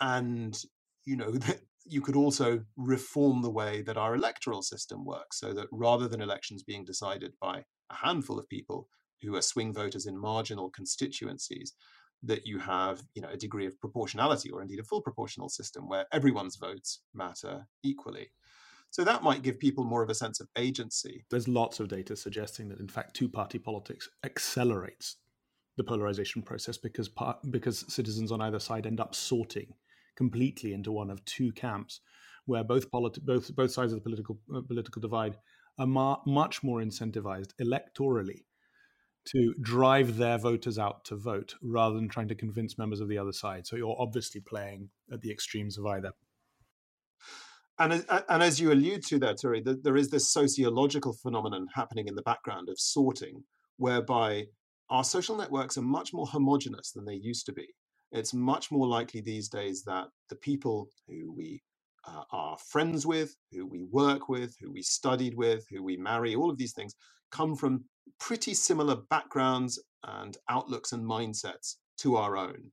[0.00, 0.58] and,
[1.04, 1.34] you know,
[1.84, 6.20] you could also reform the way that our electoral system works so that rather than
[6.20, 8.88] elections being decided by a handful of people
[9.20, 11.74] who are swing voters in marginal constituencies,
[12.22, 15.88] that you have you know a degree of proportionality or indeed a full proportional system
[15.88, 18.30] where everyone's votes matter equally.
[18.90, 21.24] So that might give people more of a sense of agency.
[21.30, 25.16] There's lots of data suggesting that in fact two party politics accelerates
[25.76, 27.10] the polarization process because
[27.50, 29.74] because citizens on either side end up sorting
[30.16, 32.00] completely into one of two camps
[32.44, 35.36] where both politi- both both sides of the political uh, political divide
[35.78, 38.42] are ma- much more incentivized electorally
[39.24, 43.18] to drive their voters out to vote rather than trying to convince members of the
[43.18, 43.66] other side.
[43.66, 46.12] So you're obviously playing at the extremes of either.
[47.78, 52.14] And, and as you allude to there, Turi, there is this sociological phenomenon happening in
[52.14, 53.44] the background of sorting,
[53.76, 54.46] whereby
[54.90, 57.66] our social networks are much more homogenous than they used to be.
[58.12, 61.62] It's much more likely these days that the people who we
[62.06, 66.34] uh, are friends with, who we work with, who we studied with, who we marry,
[66.34, 66.94] all of these things
[67.32, 67.84] come from
[68.20, 72.70] pretty similar backgrounds and outlooks and mindsets to our own.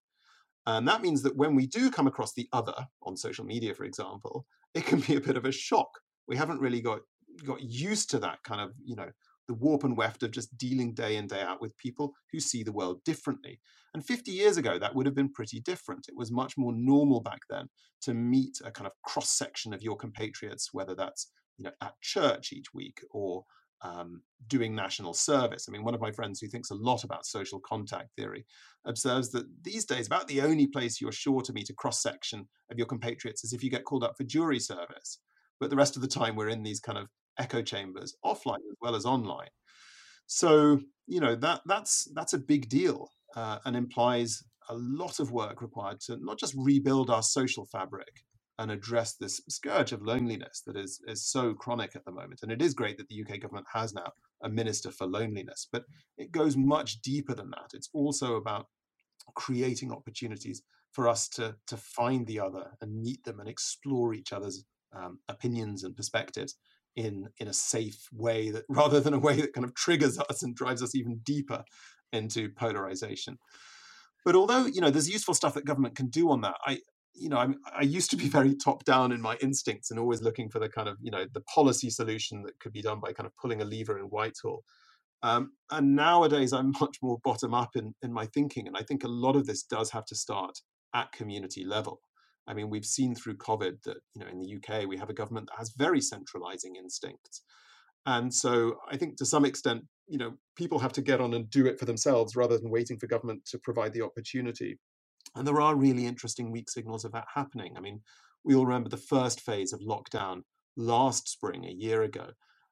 [0.68, 3.86] And that means that when we do come across the other on social media, for
[3.86, 5.90] example, it can be a bit of a shock.
[6.28, 7.00] We haven't really got
[7.46, 9.10] got used to that kind of, you know,
[9.48, 12.64] the warp and weft of just dealing day in, day out with people who see
[12.64, 13.60] the world differently.
[13.94, 16.06] And 50 years ago, that would have been pretty different.
[16.08, 17.70] It was much more normal back then
[18.02, 22.00] to meet a kind of cross section of your compatriots, whether that's you know at
[22.02, 23.44] church each week or
[23.82, 25.68] um, doing national service.
[25.68, 28.46] I mean, one of my friends who thinks a lot about social contact theory
[28.86, 32.48] observes that these days, about the only place you're sure to meet a cross section
[32.72, 35.20] of your compatriots is if you get called up for jury service.
[35.60, 38.78] But the rest of the time, we're in these kind of echo chambers, offline as
[38.82, 39.50] well as online.
[40.28, 45.32] So you know that that's that's a big deal uh, and implies a lot of
[45.32, 48.22] work required to not just rebuild our social fabric,
[48.60, 52.42] and address this scourge of loneliness that is, is so chronic at the moment.
[52.44, 55.86] And it is great that the UK government has now a minister for loneliness, but
[56.20, 57.72] it goes much deeper than that.
[57.74, 58.68] It's also about
[59.36, 64.34] creating opportunities for us to, to find the other and meet them and explore each
[64.34, 66.56] other's um, opinions and perspectives
[66.98, 70.44] in, in a safe way that rather than a way that kind of triggers us
[70.44, 71.64] and drives us even deeper
[72.14, 73.40] into polarization.
[74.26, 76.80] But although you know there's useful stuff that government can do on that, I
[77.14, 80.22] you know, I'm, i used to be very top down in my instincts and always
[80.22, 83.14] looking for the kind of, you know, the policy solution that could be done by
[83.14, 84.64] kind of pulling a lever in Whitehall.
[85.22, 88.68] Um, and nowadays, I'm much more bottom up in, in my thinking.
[88.68, 90.60] And I think a lot of this does have to start
[90.96, 92.02] at community level.
[92.48, 95.14] I mean, we've seen through COVID that, you know, in the UK, we have a
[95.14, 97.44] government that has very centralizing instincts.
[98.06, 101.50] And so I think to some extent, you know, people have to get on and
[101.50, 104.80] do it for themselves rather than waiting for government to provide the opportunity.
[105.36, 107.76] And there are really interesting weak signals of that happening.
[107.78, 108.02] I mean,
[108.44, 110.44] we all remember the first phase of lockdown
[110.78, 112.30] last spring, a year ago,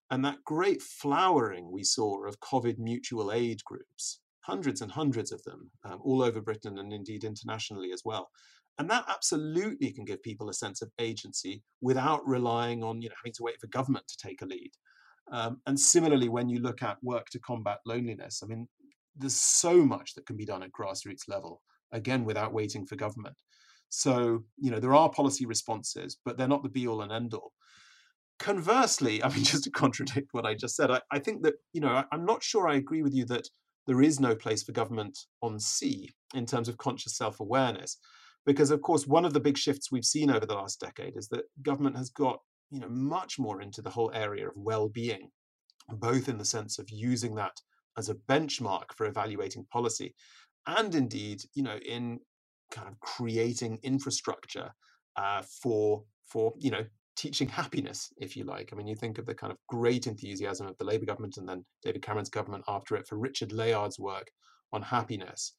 [0.09, 5.43] and that great flowering we saw of COVID mutual aid groups, hundreds and hundreds of
[5.43, 8.29] them, um, all over Britain and indeed internationally as well.
[8.79, 13.15] And that absolutely can give people a sense of agency without relying on you know,
[13.21, 14.71] having to wait for government to take a lead.
[15.31, 18.67] Um, and similarly, when you look at work to combat loneliness, I mean,
[19.17, 23.35] there's so much that can be done at grassroots level, again, without waiting for government.
[23.89, 27.33] So, you know, there are policy responses, but they're not the be all and end
[27.33, 27.53] all.
[28.39, 31.81] Conversely, I mean, just to contradict what I just said, I, I think that, you
[31.81, 33.47] know, I, I'm not sure I agree with you that
[33.85, 37.97] there is no place for government on C in terms of conscious self awareness.
[38.45, 41.27] Because, of course, one of the big shifts we've seen over the last decade is
[41.29, 45.29] that government has got you know, much more into the whole area of well-being,
[45.89, 47.57] both in the sense of using that
[47.97, 50.13] as a benchmark for evaluating policy,
[50.67, 52.19] and indeed, you know, in
[52.71, 54.71] kind of creating infrastructure
[55.15, 58.69] uh, for for you know teaching happiness, if you like.
[58.71, 61.49] I mean, you think of the kind of great enthusiasm of the Labour government and
[61.49, 64.27] then David Cameron's government after it for Richard Layard's work
[64.71, 65.53] on happiness.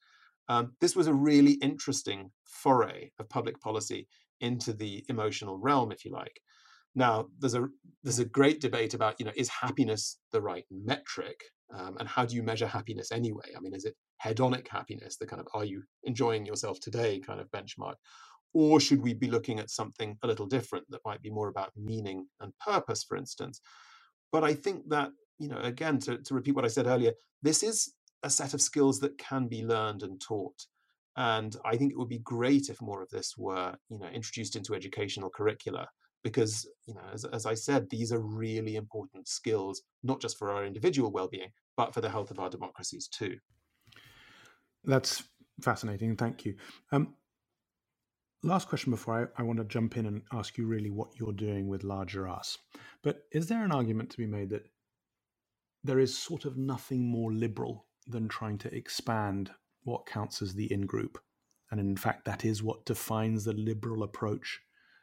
[0.48, 4.06] Um, this was a really interesting foray of public policy
[4.40, 6.40] into the emotional realm, if you like.
[6.94, 7.66] Now, there's a
[8.02, 11.40] there's a great debate about you know is happiness the right metric,
[11.74, 13.52] um, and how do you measure happiness anyway?
[13.56, 17.40] I mean, is it hedonic happiness, the kind of are you enjoying yourself today kind
[17.40, 17.94] of benchmark,
[18.54, 21.72] or should we be looking at something a little different that might be more about
[21.76, 23.60] meaning and purpose, for instance?
[24.32, 27.62] But I think that you know again to, to repeat what I said earlier, this
[27.62, 30.66] is a set of skills that can be learned and taught.
[31.16, 34.56] And I think it would be great if more of this were, you know, introduced
[34.56, 35.88] into educational curricula
[36.24, 40.50] because you know as, as i said these are really important skills not just for
[40.50, 43.36] our individual well-being but for the health of our democracies too
[44.88, 45.22] that's
[45.62, 46.16] fascinating.
[46.16, 46.56] Thank you.
[46.90, 47.14] Um,
[48.42, 51.32] last question before I, I want to jump in and ask you really what you're
[51.32, 52.56] doing with larger us
[53.02, 54.68] but is there an argument to be made that
[55.82, 59.50] there is sort of nothing more liberal than trying to expand
[59.82, 61.18] what counts as the in group
[61.70, 64.60] and in fact that is what defines the liberal approach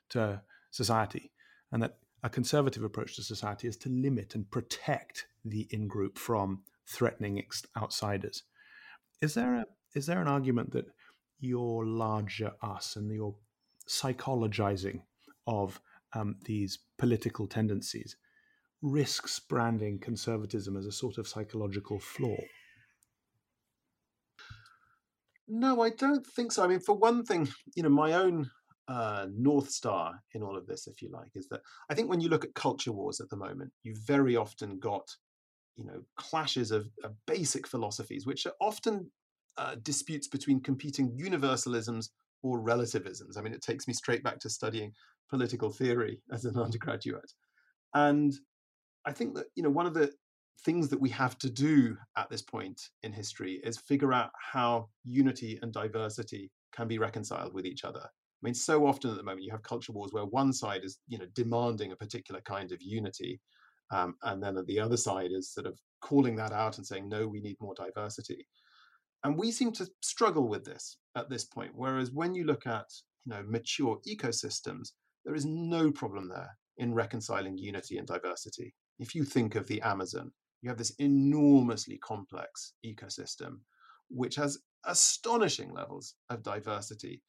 [0.10, 1.32] to society,
[1.72, 6.18] and that a conservative approach to society is to limit and protect the in group
[6.18, 8.44] from threatening ex- outsiders.
[9.22, 10.86] Is there a is there an argument that
[11.40, 13.36] your larger us and your
[13.88, 15.02] psychologizing
[15.48, 15.80] of
[16.14, 18.16] um, these political tendencies
[18.82, 22.38] risks branding conservatism as a sort of psychological flaw?
[25.48, 26.64] No, I don't think so.
[26.64, 28.50] I mean, for one thing, you know, my own
[28.88, 32.22] uh, north star in all of this, if you like, is that I think when
[32.22, 35.08] you look at culture wars at the moment, you've very often got,
[35.76, 39.12] you know, clashes of, of basic philosophies, which are often
[39.58, 42.10] uh, disputes between competing universalisms
[42.44, 43.38] or relativisms.
[43.38, 44.94] I mean, it takes me straight back to studying
[45.30, 47.32] political theory as an undergraduate,
[47.94, 48.34] and
[49.06, 50.12] I think that you know one of the
[50.64, 54.88] things that we have to do at this point in history is figure out how
[55.04, 58.10] unity and diversity can be reconciled with each other
[58.46, 61.00] I mean, so often at the moment you have culture wars where one side is,
[61.08, 63.40] you know, demanding a particular kind of unity,
[63.92, 67.28] um, and then the other side is sort of calling that out and saying, no,
[67.28, 68.48] we need more diversity.
[69.24, 71.72] And we seem to struggle with this at this point.
[71.74, 72.86] Whereas when you look at,
[73.26, 74.90] you know, mature ecosystems,
[75.24, 78.74] there is no problem there in reconciling unity and diversity.
[79.00, 83.60] If you think of the Amazon, you have this enormously complex ecosystem,
[84.10, 87.22] which has astonishing levels of diversity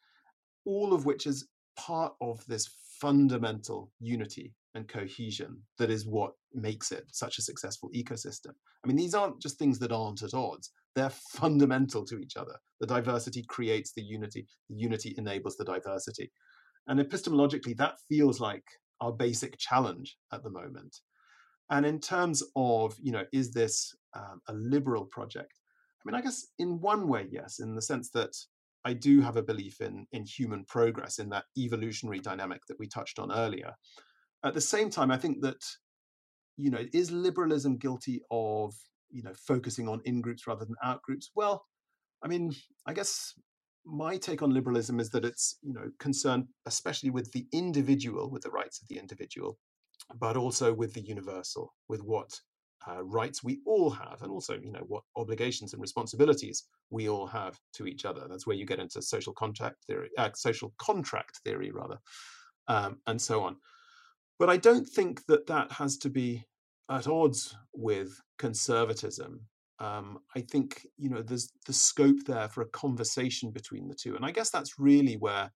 [0.66, 2.68] all of which is part of this
[3.00, 8.52] fundamental unity and cohesion that is what makes it such a successful ecosystem.
[8.84, 12.56] I mean, these aren't just things that aren't at odds, they're fundamental to each other.
[12.80, 16.30] The diversity creates the unity, the unity enables the diversity.
[16.86, 18.64] And epistemologically, that feels like
[19.00, 20.96] our basic challenge at the moment.
[21.70, 25.52] And in terms of, you know, is this um, a liberal project?
[25.52, 28.36] I mean, I guess in one way, yes, in the sense that
[28.86, 32.86] I do have a belief in, in human progress, in that evolutionary dynamic that we
[32.86, 33.72] touched on earlier.
[34.44, 35.62] At the same time, I think that,
[36.56, 38.74] you know, is liberalism guilty of,
[39.10, 41.32] you know, focusing on in groups rather than out groups?
[41.34, 41.64] Well,
[42.22, 42.54] I mean,
[42.86, 43.34] I guess
[43.84, 48.42] my take on liberalism is that it's, you know, concerned especially with the individual, with
[48.42, 49.58] the rights of the individual,
[50.14, 52.38] but also with the universal, with what
[52.88, 57.26] uh, rights we all have, and also, you know, what obligations and responsibilities we all
[57.26, 58.26] have to each other.
[58.28, 61.98] That's where you get into social contract theory, uh, social contract theory, rather,
[62.68, 63.56] um, and so on.
[64.38, 66.44] But I don't think that that has to be
[66.90, 69.40] at odds with conservatism.
[69.78, 74.16] Um, I think you know there's the scope there for a conversation between the two,
[74.16, 75.50] and I guess that's really where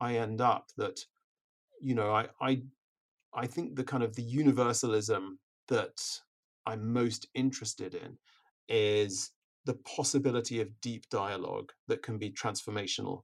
[0.00, 0.68] I end up.
[0.76, 1.00] That
[1.80, 2.62] you know I I
[3.34, 6.00] I think the kind of the universalism that
[6.66, 8.18] I'm most interested in
[8.68, 9.30] is
[9.66, 13.22] the possibility of deep dialogue that can be transformational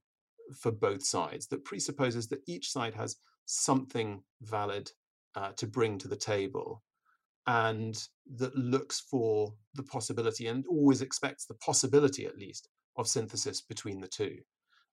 [0.59, 3.17] for both sides, that presupposes that each side has
[3.47, 4.91] something valid
[5.35, 6.83] uh, to bring to the table
[7.47, 13.61] and that looks for the possibility and always expects the possibility, at least, of synthesis
[13.61, 14.37] between the two.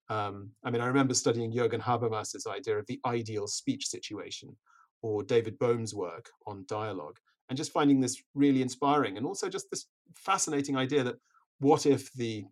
[0.10, 4.56] Um, I mean, I remember studying Jürgen Habermas's idea of the ideal speech situation,
[5.02, 7.20] or David Bohm's work on dialogue,
[7.50, 11.16] and just finding this really inspiring, and also just this fascinating idea that
[11.60, 12.46] what if the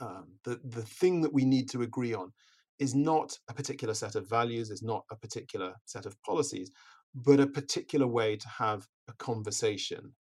[0.00, 2.32] um, the the thing that we need to agree on
[2.78, 6.70] is not a particular set of values, is not a particular set of policies,
[7.14, 10.14] but a particular way to have a conversation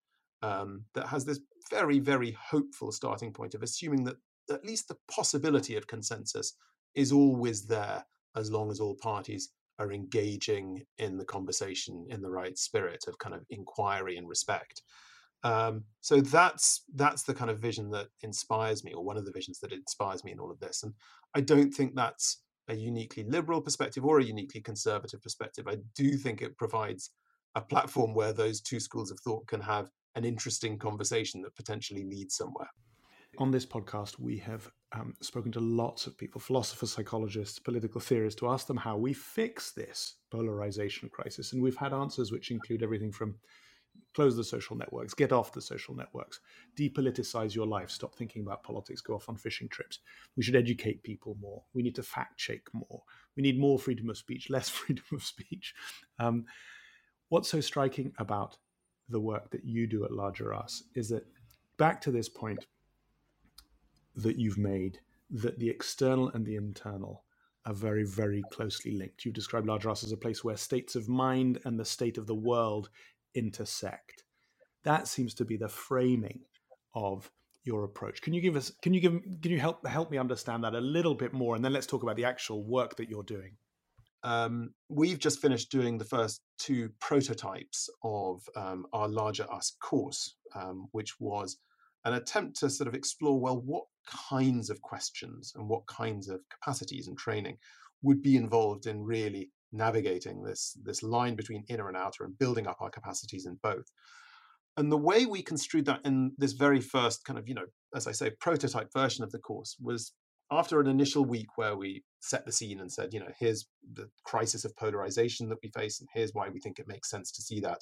[0.44, 1.40] um, that has this
[1.72, 4.18] very, very hopeful starting point of assuming that
[4.52, 6.54] at least the possibility of consensus
[6.94, 9.50] is always there as long as all parties
[9.84, 14.82] are engaging in the conversation in the right spirit of kind of inquiry and respect.
[15.44, 19.32] Um, so that's that's the kind of vision that inspires me, or one of the
[19.32, 20.84] visions that inspires me in all of this.
[20.84, 20.94] And
[21.36, 25.68] I don't think that's a uniquely liberal perspective or a uniquely conservative perspective.
[25.68, 27.12] I do think it provides
[27.56, 32.06] a platform where those two schools of thought can have an interesting conversation that potentially
[32.06, 32.70] leads somewhere.
[33.40, 38.40] On this podcast, we have um, spoken to lots of people, philosophers, psychologists, political theorists,
[38.40, 41.54] to ask them how we fix this polarization crisis.
[41.54, 43.36] And we've had answers which include everything from
[44.14, 46.40] close the social networks, get off the social networks,
[46.78, 50.00] depoliticize your life, stop thinking about politics, go off on fishing trips.
[50.38, 51.64] We should educate people more.
[51.74, 53.02] We need to fact check more.
[53.36, 55.74] We need more freedom of speech, less freedom of speech.
[56.20, 56.46] Um,
[57.30, 58.58] what's so striking about
[59.10, 61.26] the work that you do at Larger Us is that
[61.78, 62.66] back to this point
[64.16, 65.00] that you've made,
[65.30, 67.24] that the external and the internal
[67.66, 69.24] are very, very closely linked.
[69.24, 72.28] You've described Larger Us as a place where states of mind and the state of
[72.28, 72.90] the world
[73.36, 74.24] intersect.
[74.84, 76.42] That seems to be the framing
[76.94, 77.32] of
[77.64, 78.22] your approach.
[78.22, 78.72] Can you give us?
[78.82, 79.14] Can you give?
[79.42, 82.04] Can you help help me understand that a little bit more, and then let's talk
[82.04, 83.56] about the actual work that you're doing.
[84.24, 90.36] Um, we've just finished doing the first two prototypes of um, our larger us course,
[90.56, 91.58] um, which was
[92.06, 96.42] an attempt to sort of explore well what kinds of questions and what kinds of
[96.50, 97.58] capacities and training
[98.02, 102.68] would be involved in really navigating this, this line between inner and outer and building
[102.68, 103.86] up our capacities in both.
[104.76, 108.08] And the way we construed that in this very first kind of, you know, as
[108.08, 110.14] I say, prototype version of the course was
[110.52, 114.10] after an initial week where we set the scene and said, you know, here's the
[114.24, 117.42] crisis of polarization that we face, and here's why we think it makes sense to
[117.42, 117.80] see that,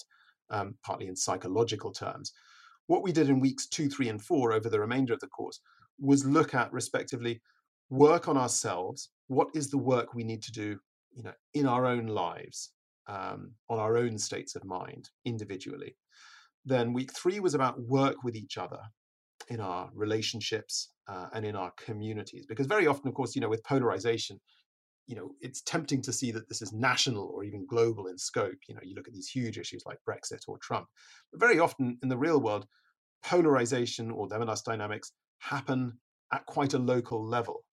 [0.50, 2.32] um, partly in psychological terms.
[2.88, 5.60] What we did in weeks two, three, and four over the remainder of the course
[6.02, 7.42] was look at, respectively,
[7.90, 9.10] work on ourselves.
[9.28, 10.80] What is the work we need to do
[11.14, 12.72] you know, in our own lives,
[13.08, 15.96] um, on our own states of mind individually.
[16.66, 18.80] Then week three was about work with each other
[19.50, 22.46] in our relationships uh, and in our communities.
[22.48, 24.40] Because very often, of course, you know, with polarization,
[25.08, 28.60] you know, it's tempting to see that this is national or even global in scope.
[28.68, 30.86] You know, you look at these huge issues like Brexit or Trump.
[31.32, 32.68] But very often in the real world,
[33.24, 35.12] polarization or Demodas dynamics
[35.42, 35.94] happen
[36.34, 37.64] at quite a local level.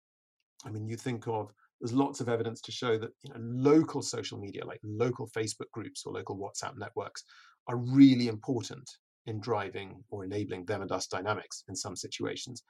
[0.65, 4.03] I mean, you think of there's lots of evidence to show that you know, local
[4.03, 7.23] social media, like local Facebook groups or local WhatsApp networks,
[7.69, 8.91] are really important
[9.27, 12.65] in driving or enabling them and us dynamics in some situations.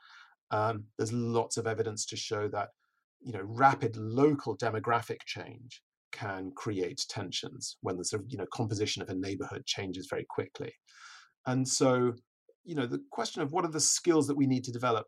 [0.51, 2.69] Um, there's lots of evidence to show that
[3.21, 5.83] you know rapid local demographic change
[6.13, 10.27] can create tensions when the sort of you know composition of a neighborhood changes very
[10.29, 10.73] quickly.
[11.47, 12.13] And so,
[12.69, 15.07] you know, the question of what are the skills that we need to develop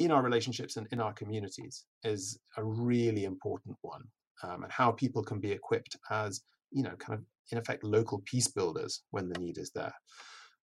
[0.00, 4.02] in our relationships and in our communities is a really important one
[4.42, 6.40] um, and how people can be equipped as
[6.72, 9.94] you know kind of in effect local peace builders when the need is there.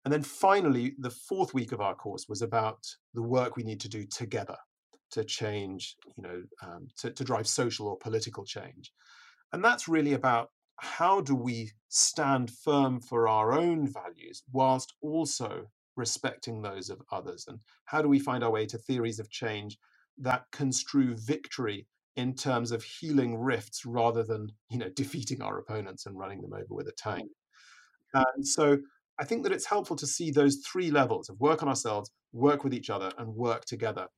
[0.06, 2.78] And then finally the fourth week of our course was about
[3.12, 4.56] the work we need to do together
[5.10, 8.90] to change you know um, to, to drive social or political change.
[9.52, 15.66] And that's really about how do we stand firm for our own values whilst also
[15.97, 17.47] respecting those of others?
[17.49, 19.78] And how do we find our way to theories of change
[20.18, 21.86] that construe victory
[22.16, 26.53] in terms of healing rifts rather than you know defeating our opponents and running them
[26.53, 27.30] over with a tank?
[28.14, 28.78] And so
[29.18, 32.64] I think that it's helpful to see those three levels of work on ourselves, work
[32.64, 34.09] with each other, and work together.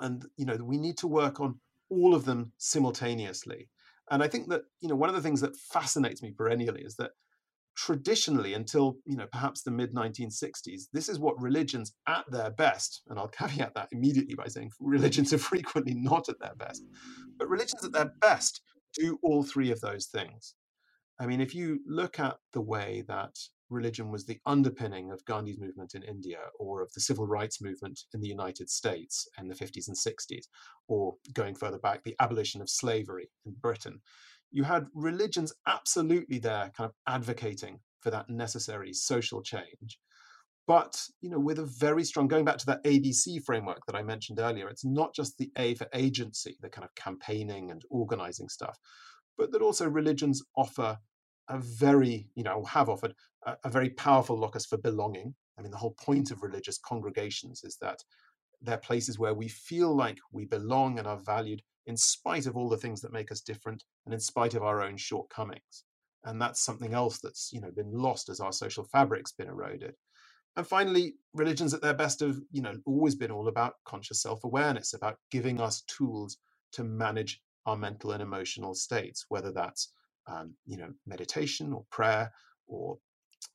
[0.00, 1.60] And you know, we need to work on
[1.90, 3.68] all of them simultaneously.
[4.10, 6.96] And I think that you know one of the things that fascinates me perennially is
[6.96, 7.12] that
[7.78, 13.02] traditionally until you know perhaps the mid 1960s this is what religions at their best
[13.08, 16.82] and i'll caveat that immediately by saying religions are frequently not at their best
[17.38, 18.62] but religions at their best
[18.94, 20.54] do all three of those things.
[21.20, 23.36] I mean if you look at the way that
[23.70, 28.00] religion was the underpinning of gandhi's movement in india or of the civil rights movement
[28.14, 30.46] in the united states in the 50s and 60s
[30.86, 34.00] or going further back the abolition of slavery in britain
[34.50, 39.98] you had religions absolutely there kind of advocating for that necessary social change
[40.66, 44.02] but you know with a very strong going back to that abc framework that i
[44.02, 48.48] mentioned earlier it's not just the a for agency the kind of campaigning and organizing
[48.48, 48.78] stuff
[49.36, 50.98] but that also religions offer
[51.48, 53.14] a very you know have offered
[53.46, 55.34] a, a very powerful locus for belonging.
[55.58, 58.00] I mean the whole point of religious congregations is that
[58.60, 62.68] they're places where we feel like we belong and are valued in spite of all
[62.68, 65.84] the things that make us different and in spite of our own shortcomings.
[66.24, 69.94] And that's something else that's you know been lost as our social fabric's been eroded.
[70.56, 74.94] And finally, religions at their best have you know always been all about conscious self-awareness,
[74.94, 76.36] about giving us tools
[76.72, 79.92] to manage our mental and emotional states, whether that's
[80.26, 82.30] um, you know meditation or prayer
[82.66, 82.98] or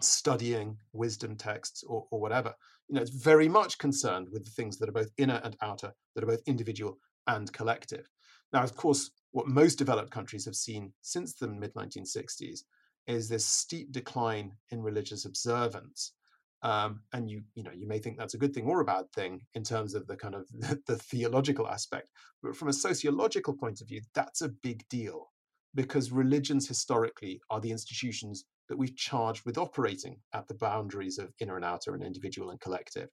[0.01, 2.53] studying wisdom texts or, or whatever.
[2.87, 5.93] You know, it's very much concerned with the things that are both inner and outer,
[6.15, 8.07] that are both individual and collective.
[8.53, 12.61] Now, of course, what most developed countries have seen since the mid 1960s
[13.07, 16.13] is this steep decline in religious observance.
[16.61, 19.11] Um, and you, you know, you may think that's a good thing or a bad
[19.11, 22.07] thing in terms of the kind of the, the theological aspect,
[22.41, 25.31] but from a sociological point of view, that's a big deal
[25.75, 31.33] because religions historically are the institutions that we've charged with operating at the boundaries of
[31.39, 33.09] inner and outer and individual and collective.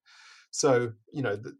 [0.53, 1.57] So, you know, the,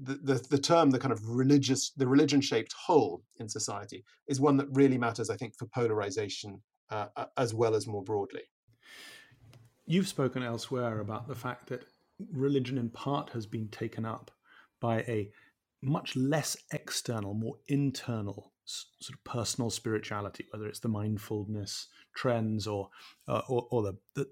[0.00, 4.56] the, the, term, the kind of religious, the religion shaped whole in society is one
[4.58, 8.42] that really matters, I think, for polarization uh, as well as more broadly.
[9.86, 11.84] You've spoken elsewhere about the fact that
[12.32, 14.30] religion in part has been taken up
[14.80, 15.30] by a
[15.82, 22.90] much less external, more internal sort of personal spirituality, whether it's the mindfulness trends or
[23.26, 24.26] uh, or, or the, the,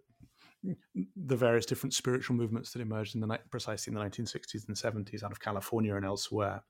[0.62, 5.22] the various different spiritual movements that emerged in the precisely in the 1960s and 70s
[5.22, 6.62] out of California and elsewhere.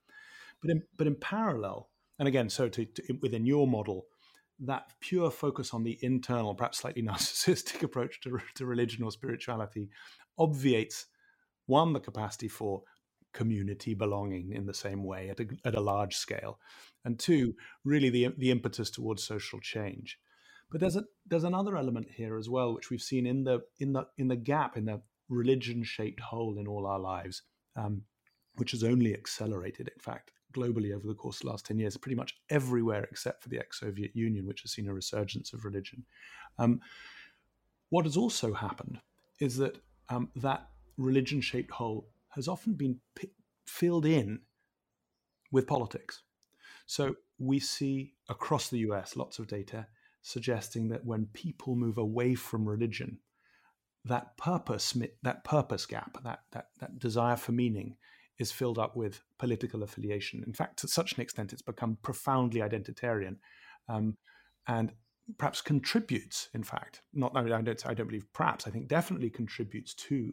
[0.61, 4.07] But in, but in parallel, and again, so to, to, within your model,
[4.61, 9.91] that pure focus on the internal, perhaps slightly narcissistic approach to, to religion or spirituality
[10.39, 11.07] obviates
[11.66, 12.82] one the capacity for
[13.32, 16.59] community belonging in the same way at a, at a large scale,
[17.05, 20.18] and two, really the the impetus towards social change.
[20.70, 23.92] But there's a there's another element here as well, which we've seen in the in
[23.92, 27.42] the in the gap in the religion shaped hole in all our lives,
[27.76, 28.02] um,
[28.56, 29.88] which has only accelerated.
[29.88, 33.42] In fact, globally over the course of the last ten years, pretty much everywhere except
[33.42, 36.04] for the ex-Soviet Union, which has seen a resurgence of religion.
[36.58, 36.80] Um,
[37.90, 39.00] what has also happened
[39.38, 43.30] is that um, that religion shaped hole has often been p-
[43.66, 44.40] filled in
[45.52, 46.22] with politics.
[46.86, 49.86] So we see across the US lots of data
[50.26, 53.20] suggesting that when people move away from religion,
[54.04, 57.96] that purpose, that purpose gap, that, that, that desire for meaning
[58.38, 60.42] is filled up with political affiliation.
[60.44, 63.36] In fact, to such an extent, it's become profoundly identitarian
[63.88, 64.16] um,
[64.66, 64.92] and
[65.38, 69.94] perhaps contributes, in fact, not, I, don't, I don't believe perhaps, I think definitely contributes
[69.94, 70.32] to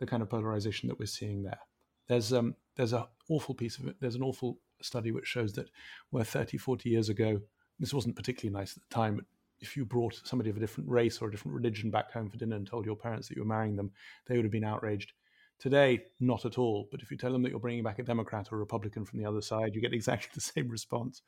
[0.00, 1.60] the kind of polarization that we're seeing there.
[2.08, 5.68] There's, um, there's an awful piece of it, there's an awful study which shows that
[6.08, 7.42] where 30, 40 years ago,
[7.78, 9.24] this wasn't particularly nice at the time, but
[9.60, 12.36] if you brought somebody of a different race or a different religion back home for
[12.36, 13.92] dinner and told your parents that you were marrying them,
[14.26, 15.12] they would have been outraged.
[15.58, 16.88] Today, not at all.
[16.90, 19.20] But if you tell them that you're bringing back a Democrat or a Republican from
[19.20, 21.22] the other side, you get exactly the same response.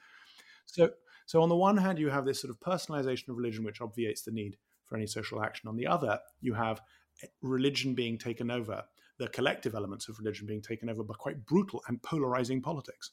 [0.67, 0.91] So,
[1.27, 4.23] so on the one hand, you have this sort of personalization of religion, which obviates
[4.23, 5.69] the need for any social action.
[5.69, 6.81] On the other, you have
[7.43, 8.85] religion being taken over,
[9.19, 13.13] the collective elements of religion being taken over by quite brutal and polarizing politics.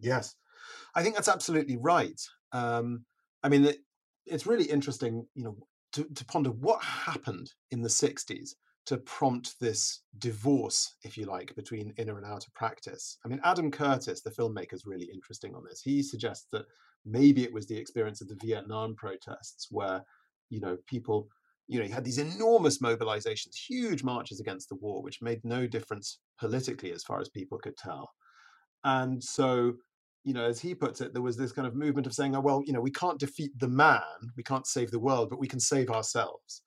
[0.00, 0.34] Yes,
[0.94, 2.20] I think that's absolutely right.
[2.52, 3.04] Um,
[3.42, 3.72] I mean,
[4.30, 5.56] it's really interesting, you know,
[5.92, 8.50] to, to ponder what happened in the 60s
[8.86, 13.18] to prompt this divorce, if you like, between inner and outer practice.
[13.24, 15.82] I mean, Adam Curtis, the filmmaker, is really interesting on this.
[15.82, 16.64] He suggests that
[17.04, 20.02] maybe it was the experience of the Vietnam protests where,
[20.48, 21.28] you know, people,
[21.66, 25.66] you know, you had these enormous mobilizations, huge marches against the war, which made no
[25.66, 28.10] difference politically as far as people could tell.
[28.84, 29.74] And so
[30.24, 32.40] you know, as he puts it, there was this kind of movement of saying, oh,
[32.40, 34.00] well, you know, we can't defeat the man,
[34.36, 36.62] we can't save the world, but we can save ourselves.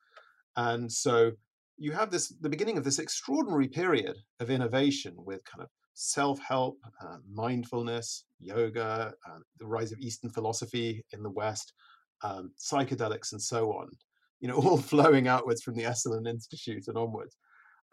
[0.56, 1.32] And so
[1.78, 6.78] you have this the beginning of this extraordinary period of innovation with kind of self-help,
[7.02, 11.74] uh, mindfulness, yoga, uh, the rise of Eastern philosophy in the West,
[12.24, 13.90] um, psychedelics, and so on.
[14.40, 17.38] You know, all flowing outwards from the Esalen Institute and onwards.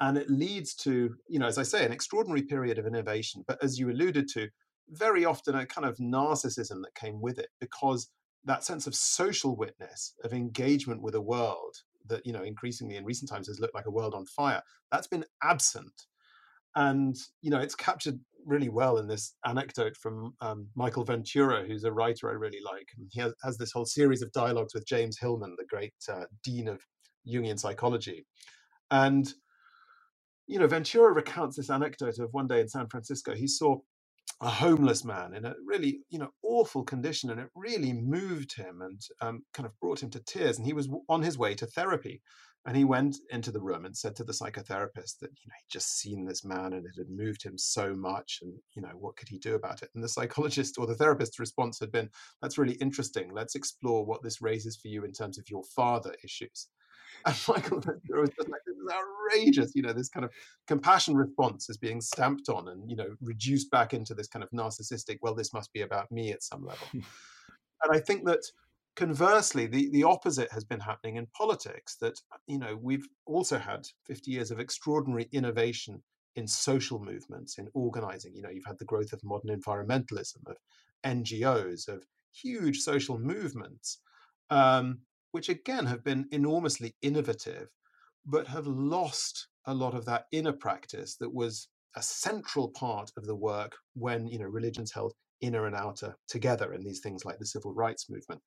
[0.01, 3.45] And it leads to, you know, as I say, an extraordinary period of innovation.
[3.49, 4.49] But as you alluded to,
[4.91, 8.11] very often a kind of narcissism that came with it because
[8.45, 11.77] that sense of social witness, of engagement with a world
[12.07, 15.07] that, you know, increasingly in recent times has looked like a world on fire, that's
[15.07, 15.93] been absent.
[16.75, 21.85] And, you know, it's captured really well in this anecdote from um, Michael Ventura, who's
[21.85, 22.89] a writer I really like.
[23.11, 26.69] He has, has, this whole series of dialogues with James Hillman, the great uh, dean
[26.69, 26.81] of
[27.27, 28.25] Jungian psychology.
[28.91, 29.31] And
[30.49, 33.77] you know, Ventura recounts this anecdote of one day in San Francisco, he saw
[34.41, 38.83] a homeless man in a really, you know, awful condition, and it really moved him
[38.83, 40.59] and um, kind of brought him to tears.
[40.59, 42.23] And he was on his way to therapy,
[42.67, 45.73] and he went into the room and said to the psychotherapist that you know he'd
[45.73, 49.17] just seen this man and it had moved him so much, and you know what
[49.17, 49.91] could he do about it?
[49.95, 52.11] And the psychologist or the therapist's response had been,
[52.43, 53.33] "That's really interesting.
[53.33, 56.69] Let's explore what this raises for you in terms of your father issues."
[57.27, 59.73] And Michael Ventura was just like, this is outrageous.
[59.75, 60.33] You know, this kind of
[60.67, 64.51] compassion response is being stamped on and, you know, reduced back into this kind of
[64.51, 66.87] narcissistic, well, this must be about me at some level.
[66.93, 67.03] and
[67.91, 68.45] I think that
[68.97, 73.87] conversely, the, the opposite has been happening in politics that, you know, we've also had
[74.07, 76.03] 50 years of extraordinary innovation
[76.37, 78.35] in social movements, in organizing.
[78.35, 80.57] You know, you've had the growth of modern environmentalism, of
[81.05, 83.99] NGOs, of huge social movements.
[84.51, 85.01] Um,
[85.33, 87.69] which again have been enormously innovative,
[88.27, 93.27] but have lost a lot of that inner practice that was a central part of
[93.27, 97.39] the work when you know religions held inner and outer together in these things like
[97.39, 98.41] the civil rights movement.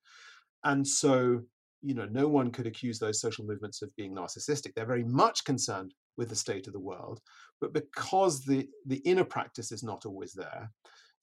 [0.64, 1.40] And so,
[1.82, 4.74] you know, no one could accuse those social movements of being narcissistic.
[4.74, 7.20] They're very much concerned with the state of the world,
[7.60, 10.70] but because the the inner practice is not always there,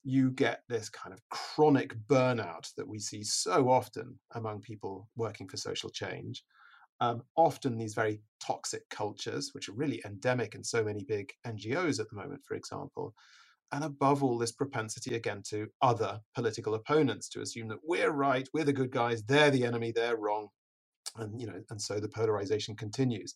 [0.02, 5.48] you get this kind of chronic burnout that we see so often among people working
[5.48, 6.42] for social change.
[7.00, 12.00] Um, often these very toxic cultures, which are really endemic in so many big NGOs
[12.00, 13.14] at the moment, for example.
[13.72, 18.48] And above all, this propensity again to other political opponents to assume that we're right,
[18.52, 20.48] we're the good guys, they're the enemy, they're wrong.
[21.16, 23.34] And you know, and so the polarization continues.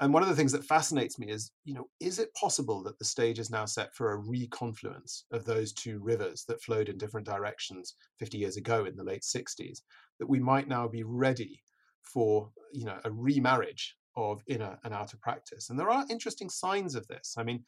[0.00, 2.98] And one of the things that fascinates me is, you know, is it possible that
[2.98, 6.96] the stage is now set for a reconfluence of those two rivers that flowed in
[6.96, 9.80] different directions 50 years ago in the late 60s?
[10.20, 11.60] That we might now be ready
[12.02, 15.70] for, you know, a remarriage of inner and outer practice.
[15.70, 17.34] And there are interesting signs of this.
[17.36, 17.64] I mean,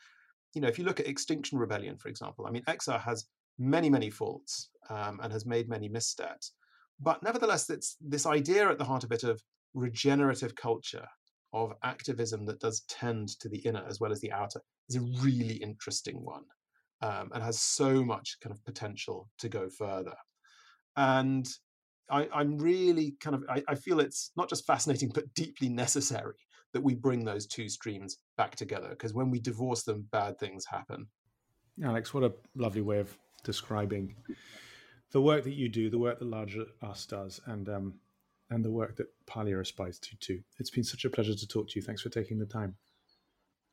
[0.54, 3.26] you know, if you look at Extinction Rebellion, for example, I mean, XR has
[3.58, 6.52] many, many faults um, and has made many missteps.
[7.00, 9.42] But nevertheless, it's this idea at the heart of it of
[9.74, 11.06] regenerative culture
[11.52, 15.22] of activism that does tend to the inner as well as the outer is a
[15.22, 16.44] really interesting one
[17.02, 20.14] um, and has so much kind of potential to go further.
[20.96, 21.48] And
[22.10, 26.36] I, am really kind of, I, I feel it's not just fascinating, but deeply necessary
[26.72, 30.64] that we bring those two streams back together because when we divorce them, bad things
[30.66, 31.06] happen.
[31.82, 34.14] Alex, what a lovely way of describing
[35.12, 37.94] the work that you do, the work that Larger Us does, and um,
[38.50, 40.40] and the work that Parlia aspires to too.
[40.58, 41.82] It's been such a pleasure to talk to you.
[41.82, 42.74] Thanks for taking the time.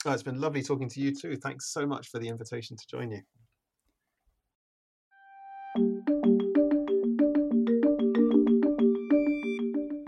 [0.06, 1.36] Oh, it's been lovely talking to you too.
[1.36, 3.22] Thanks so much for the invitation to join you.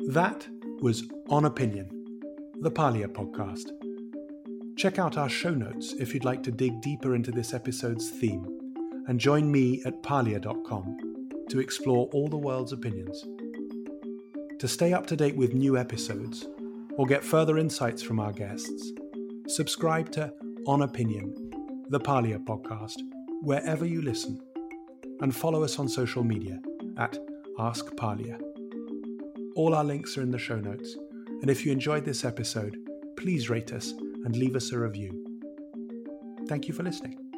[0.09, 0.47] That
[0.81, 1.89] was On Opinion,
[2.61, 3.69] the Parlia podcast.
[4.77, 8.45] Check out our show notes if you'd like to dig deeper into this episode's theme,
[9.07, 10.97] and join me at parlia.com
[11.49, 13.23] to explore all the world's opinions.
[14.59, 16.45] To stay up to date with new episodes
[16.97, 18.91] or get further insights from our guests,
[19.47, 20.33] subscribe to
[20.67, 21.33] On Opinion,
[21.87, 22.97] the Parlia podcast,
[23.41, 24.37] wherever you listen,
[25.21, 26.59] and follow us on social media
[26.97, 27.17] at
[27.57, 28.37] Ask Parlia.
[29.55, 30.97] All our links are in the show notes,
[31.41, 32.75] and if you enjoyed this episode,
[33.17, 33.93] please rate us
[34.25, 35.25] and leave us a review.
[36.49, 37.28] Thank you for listening.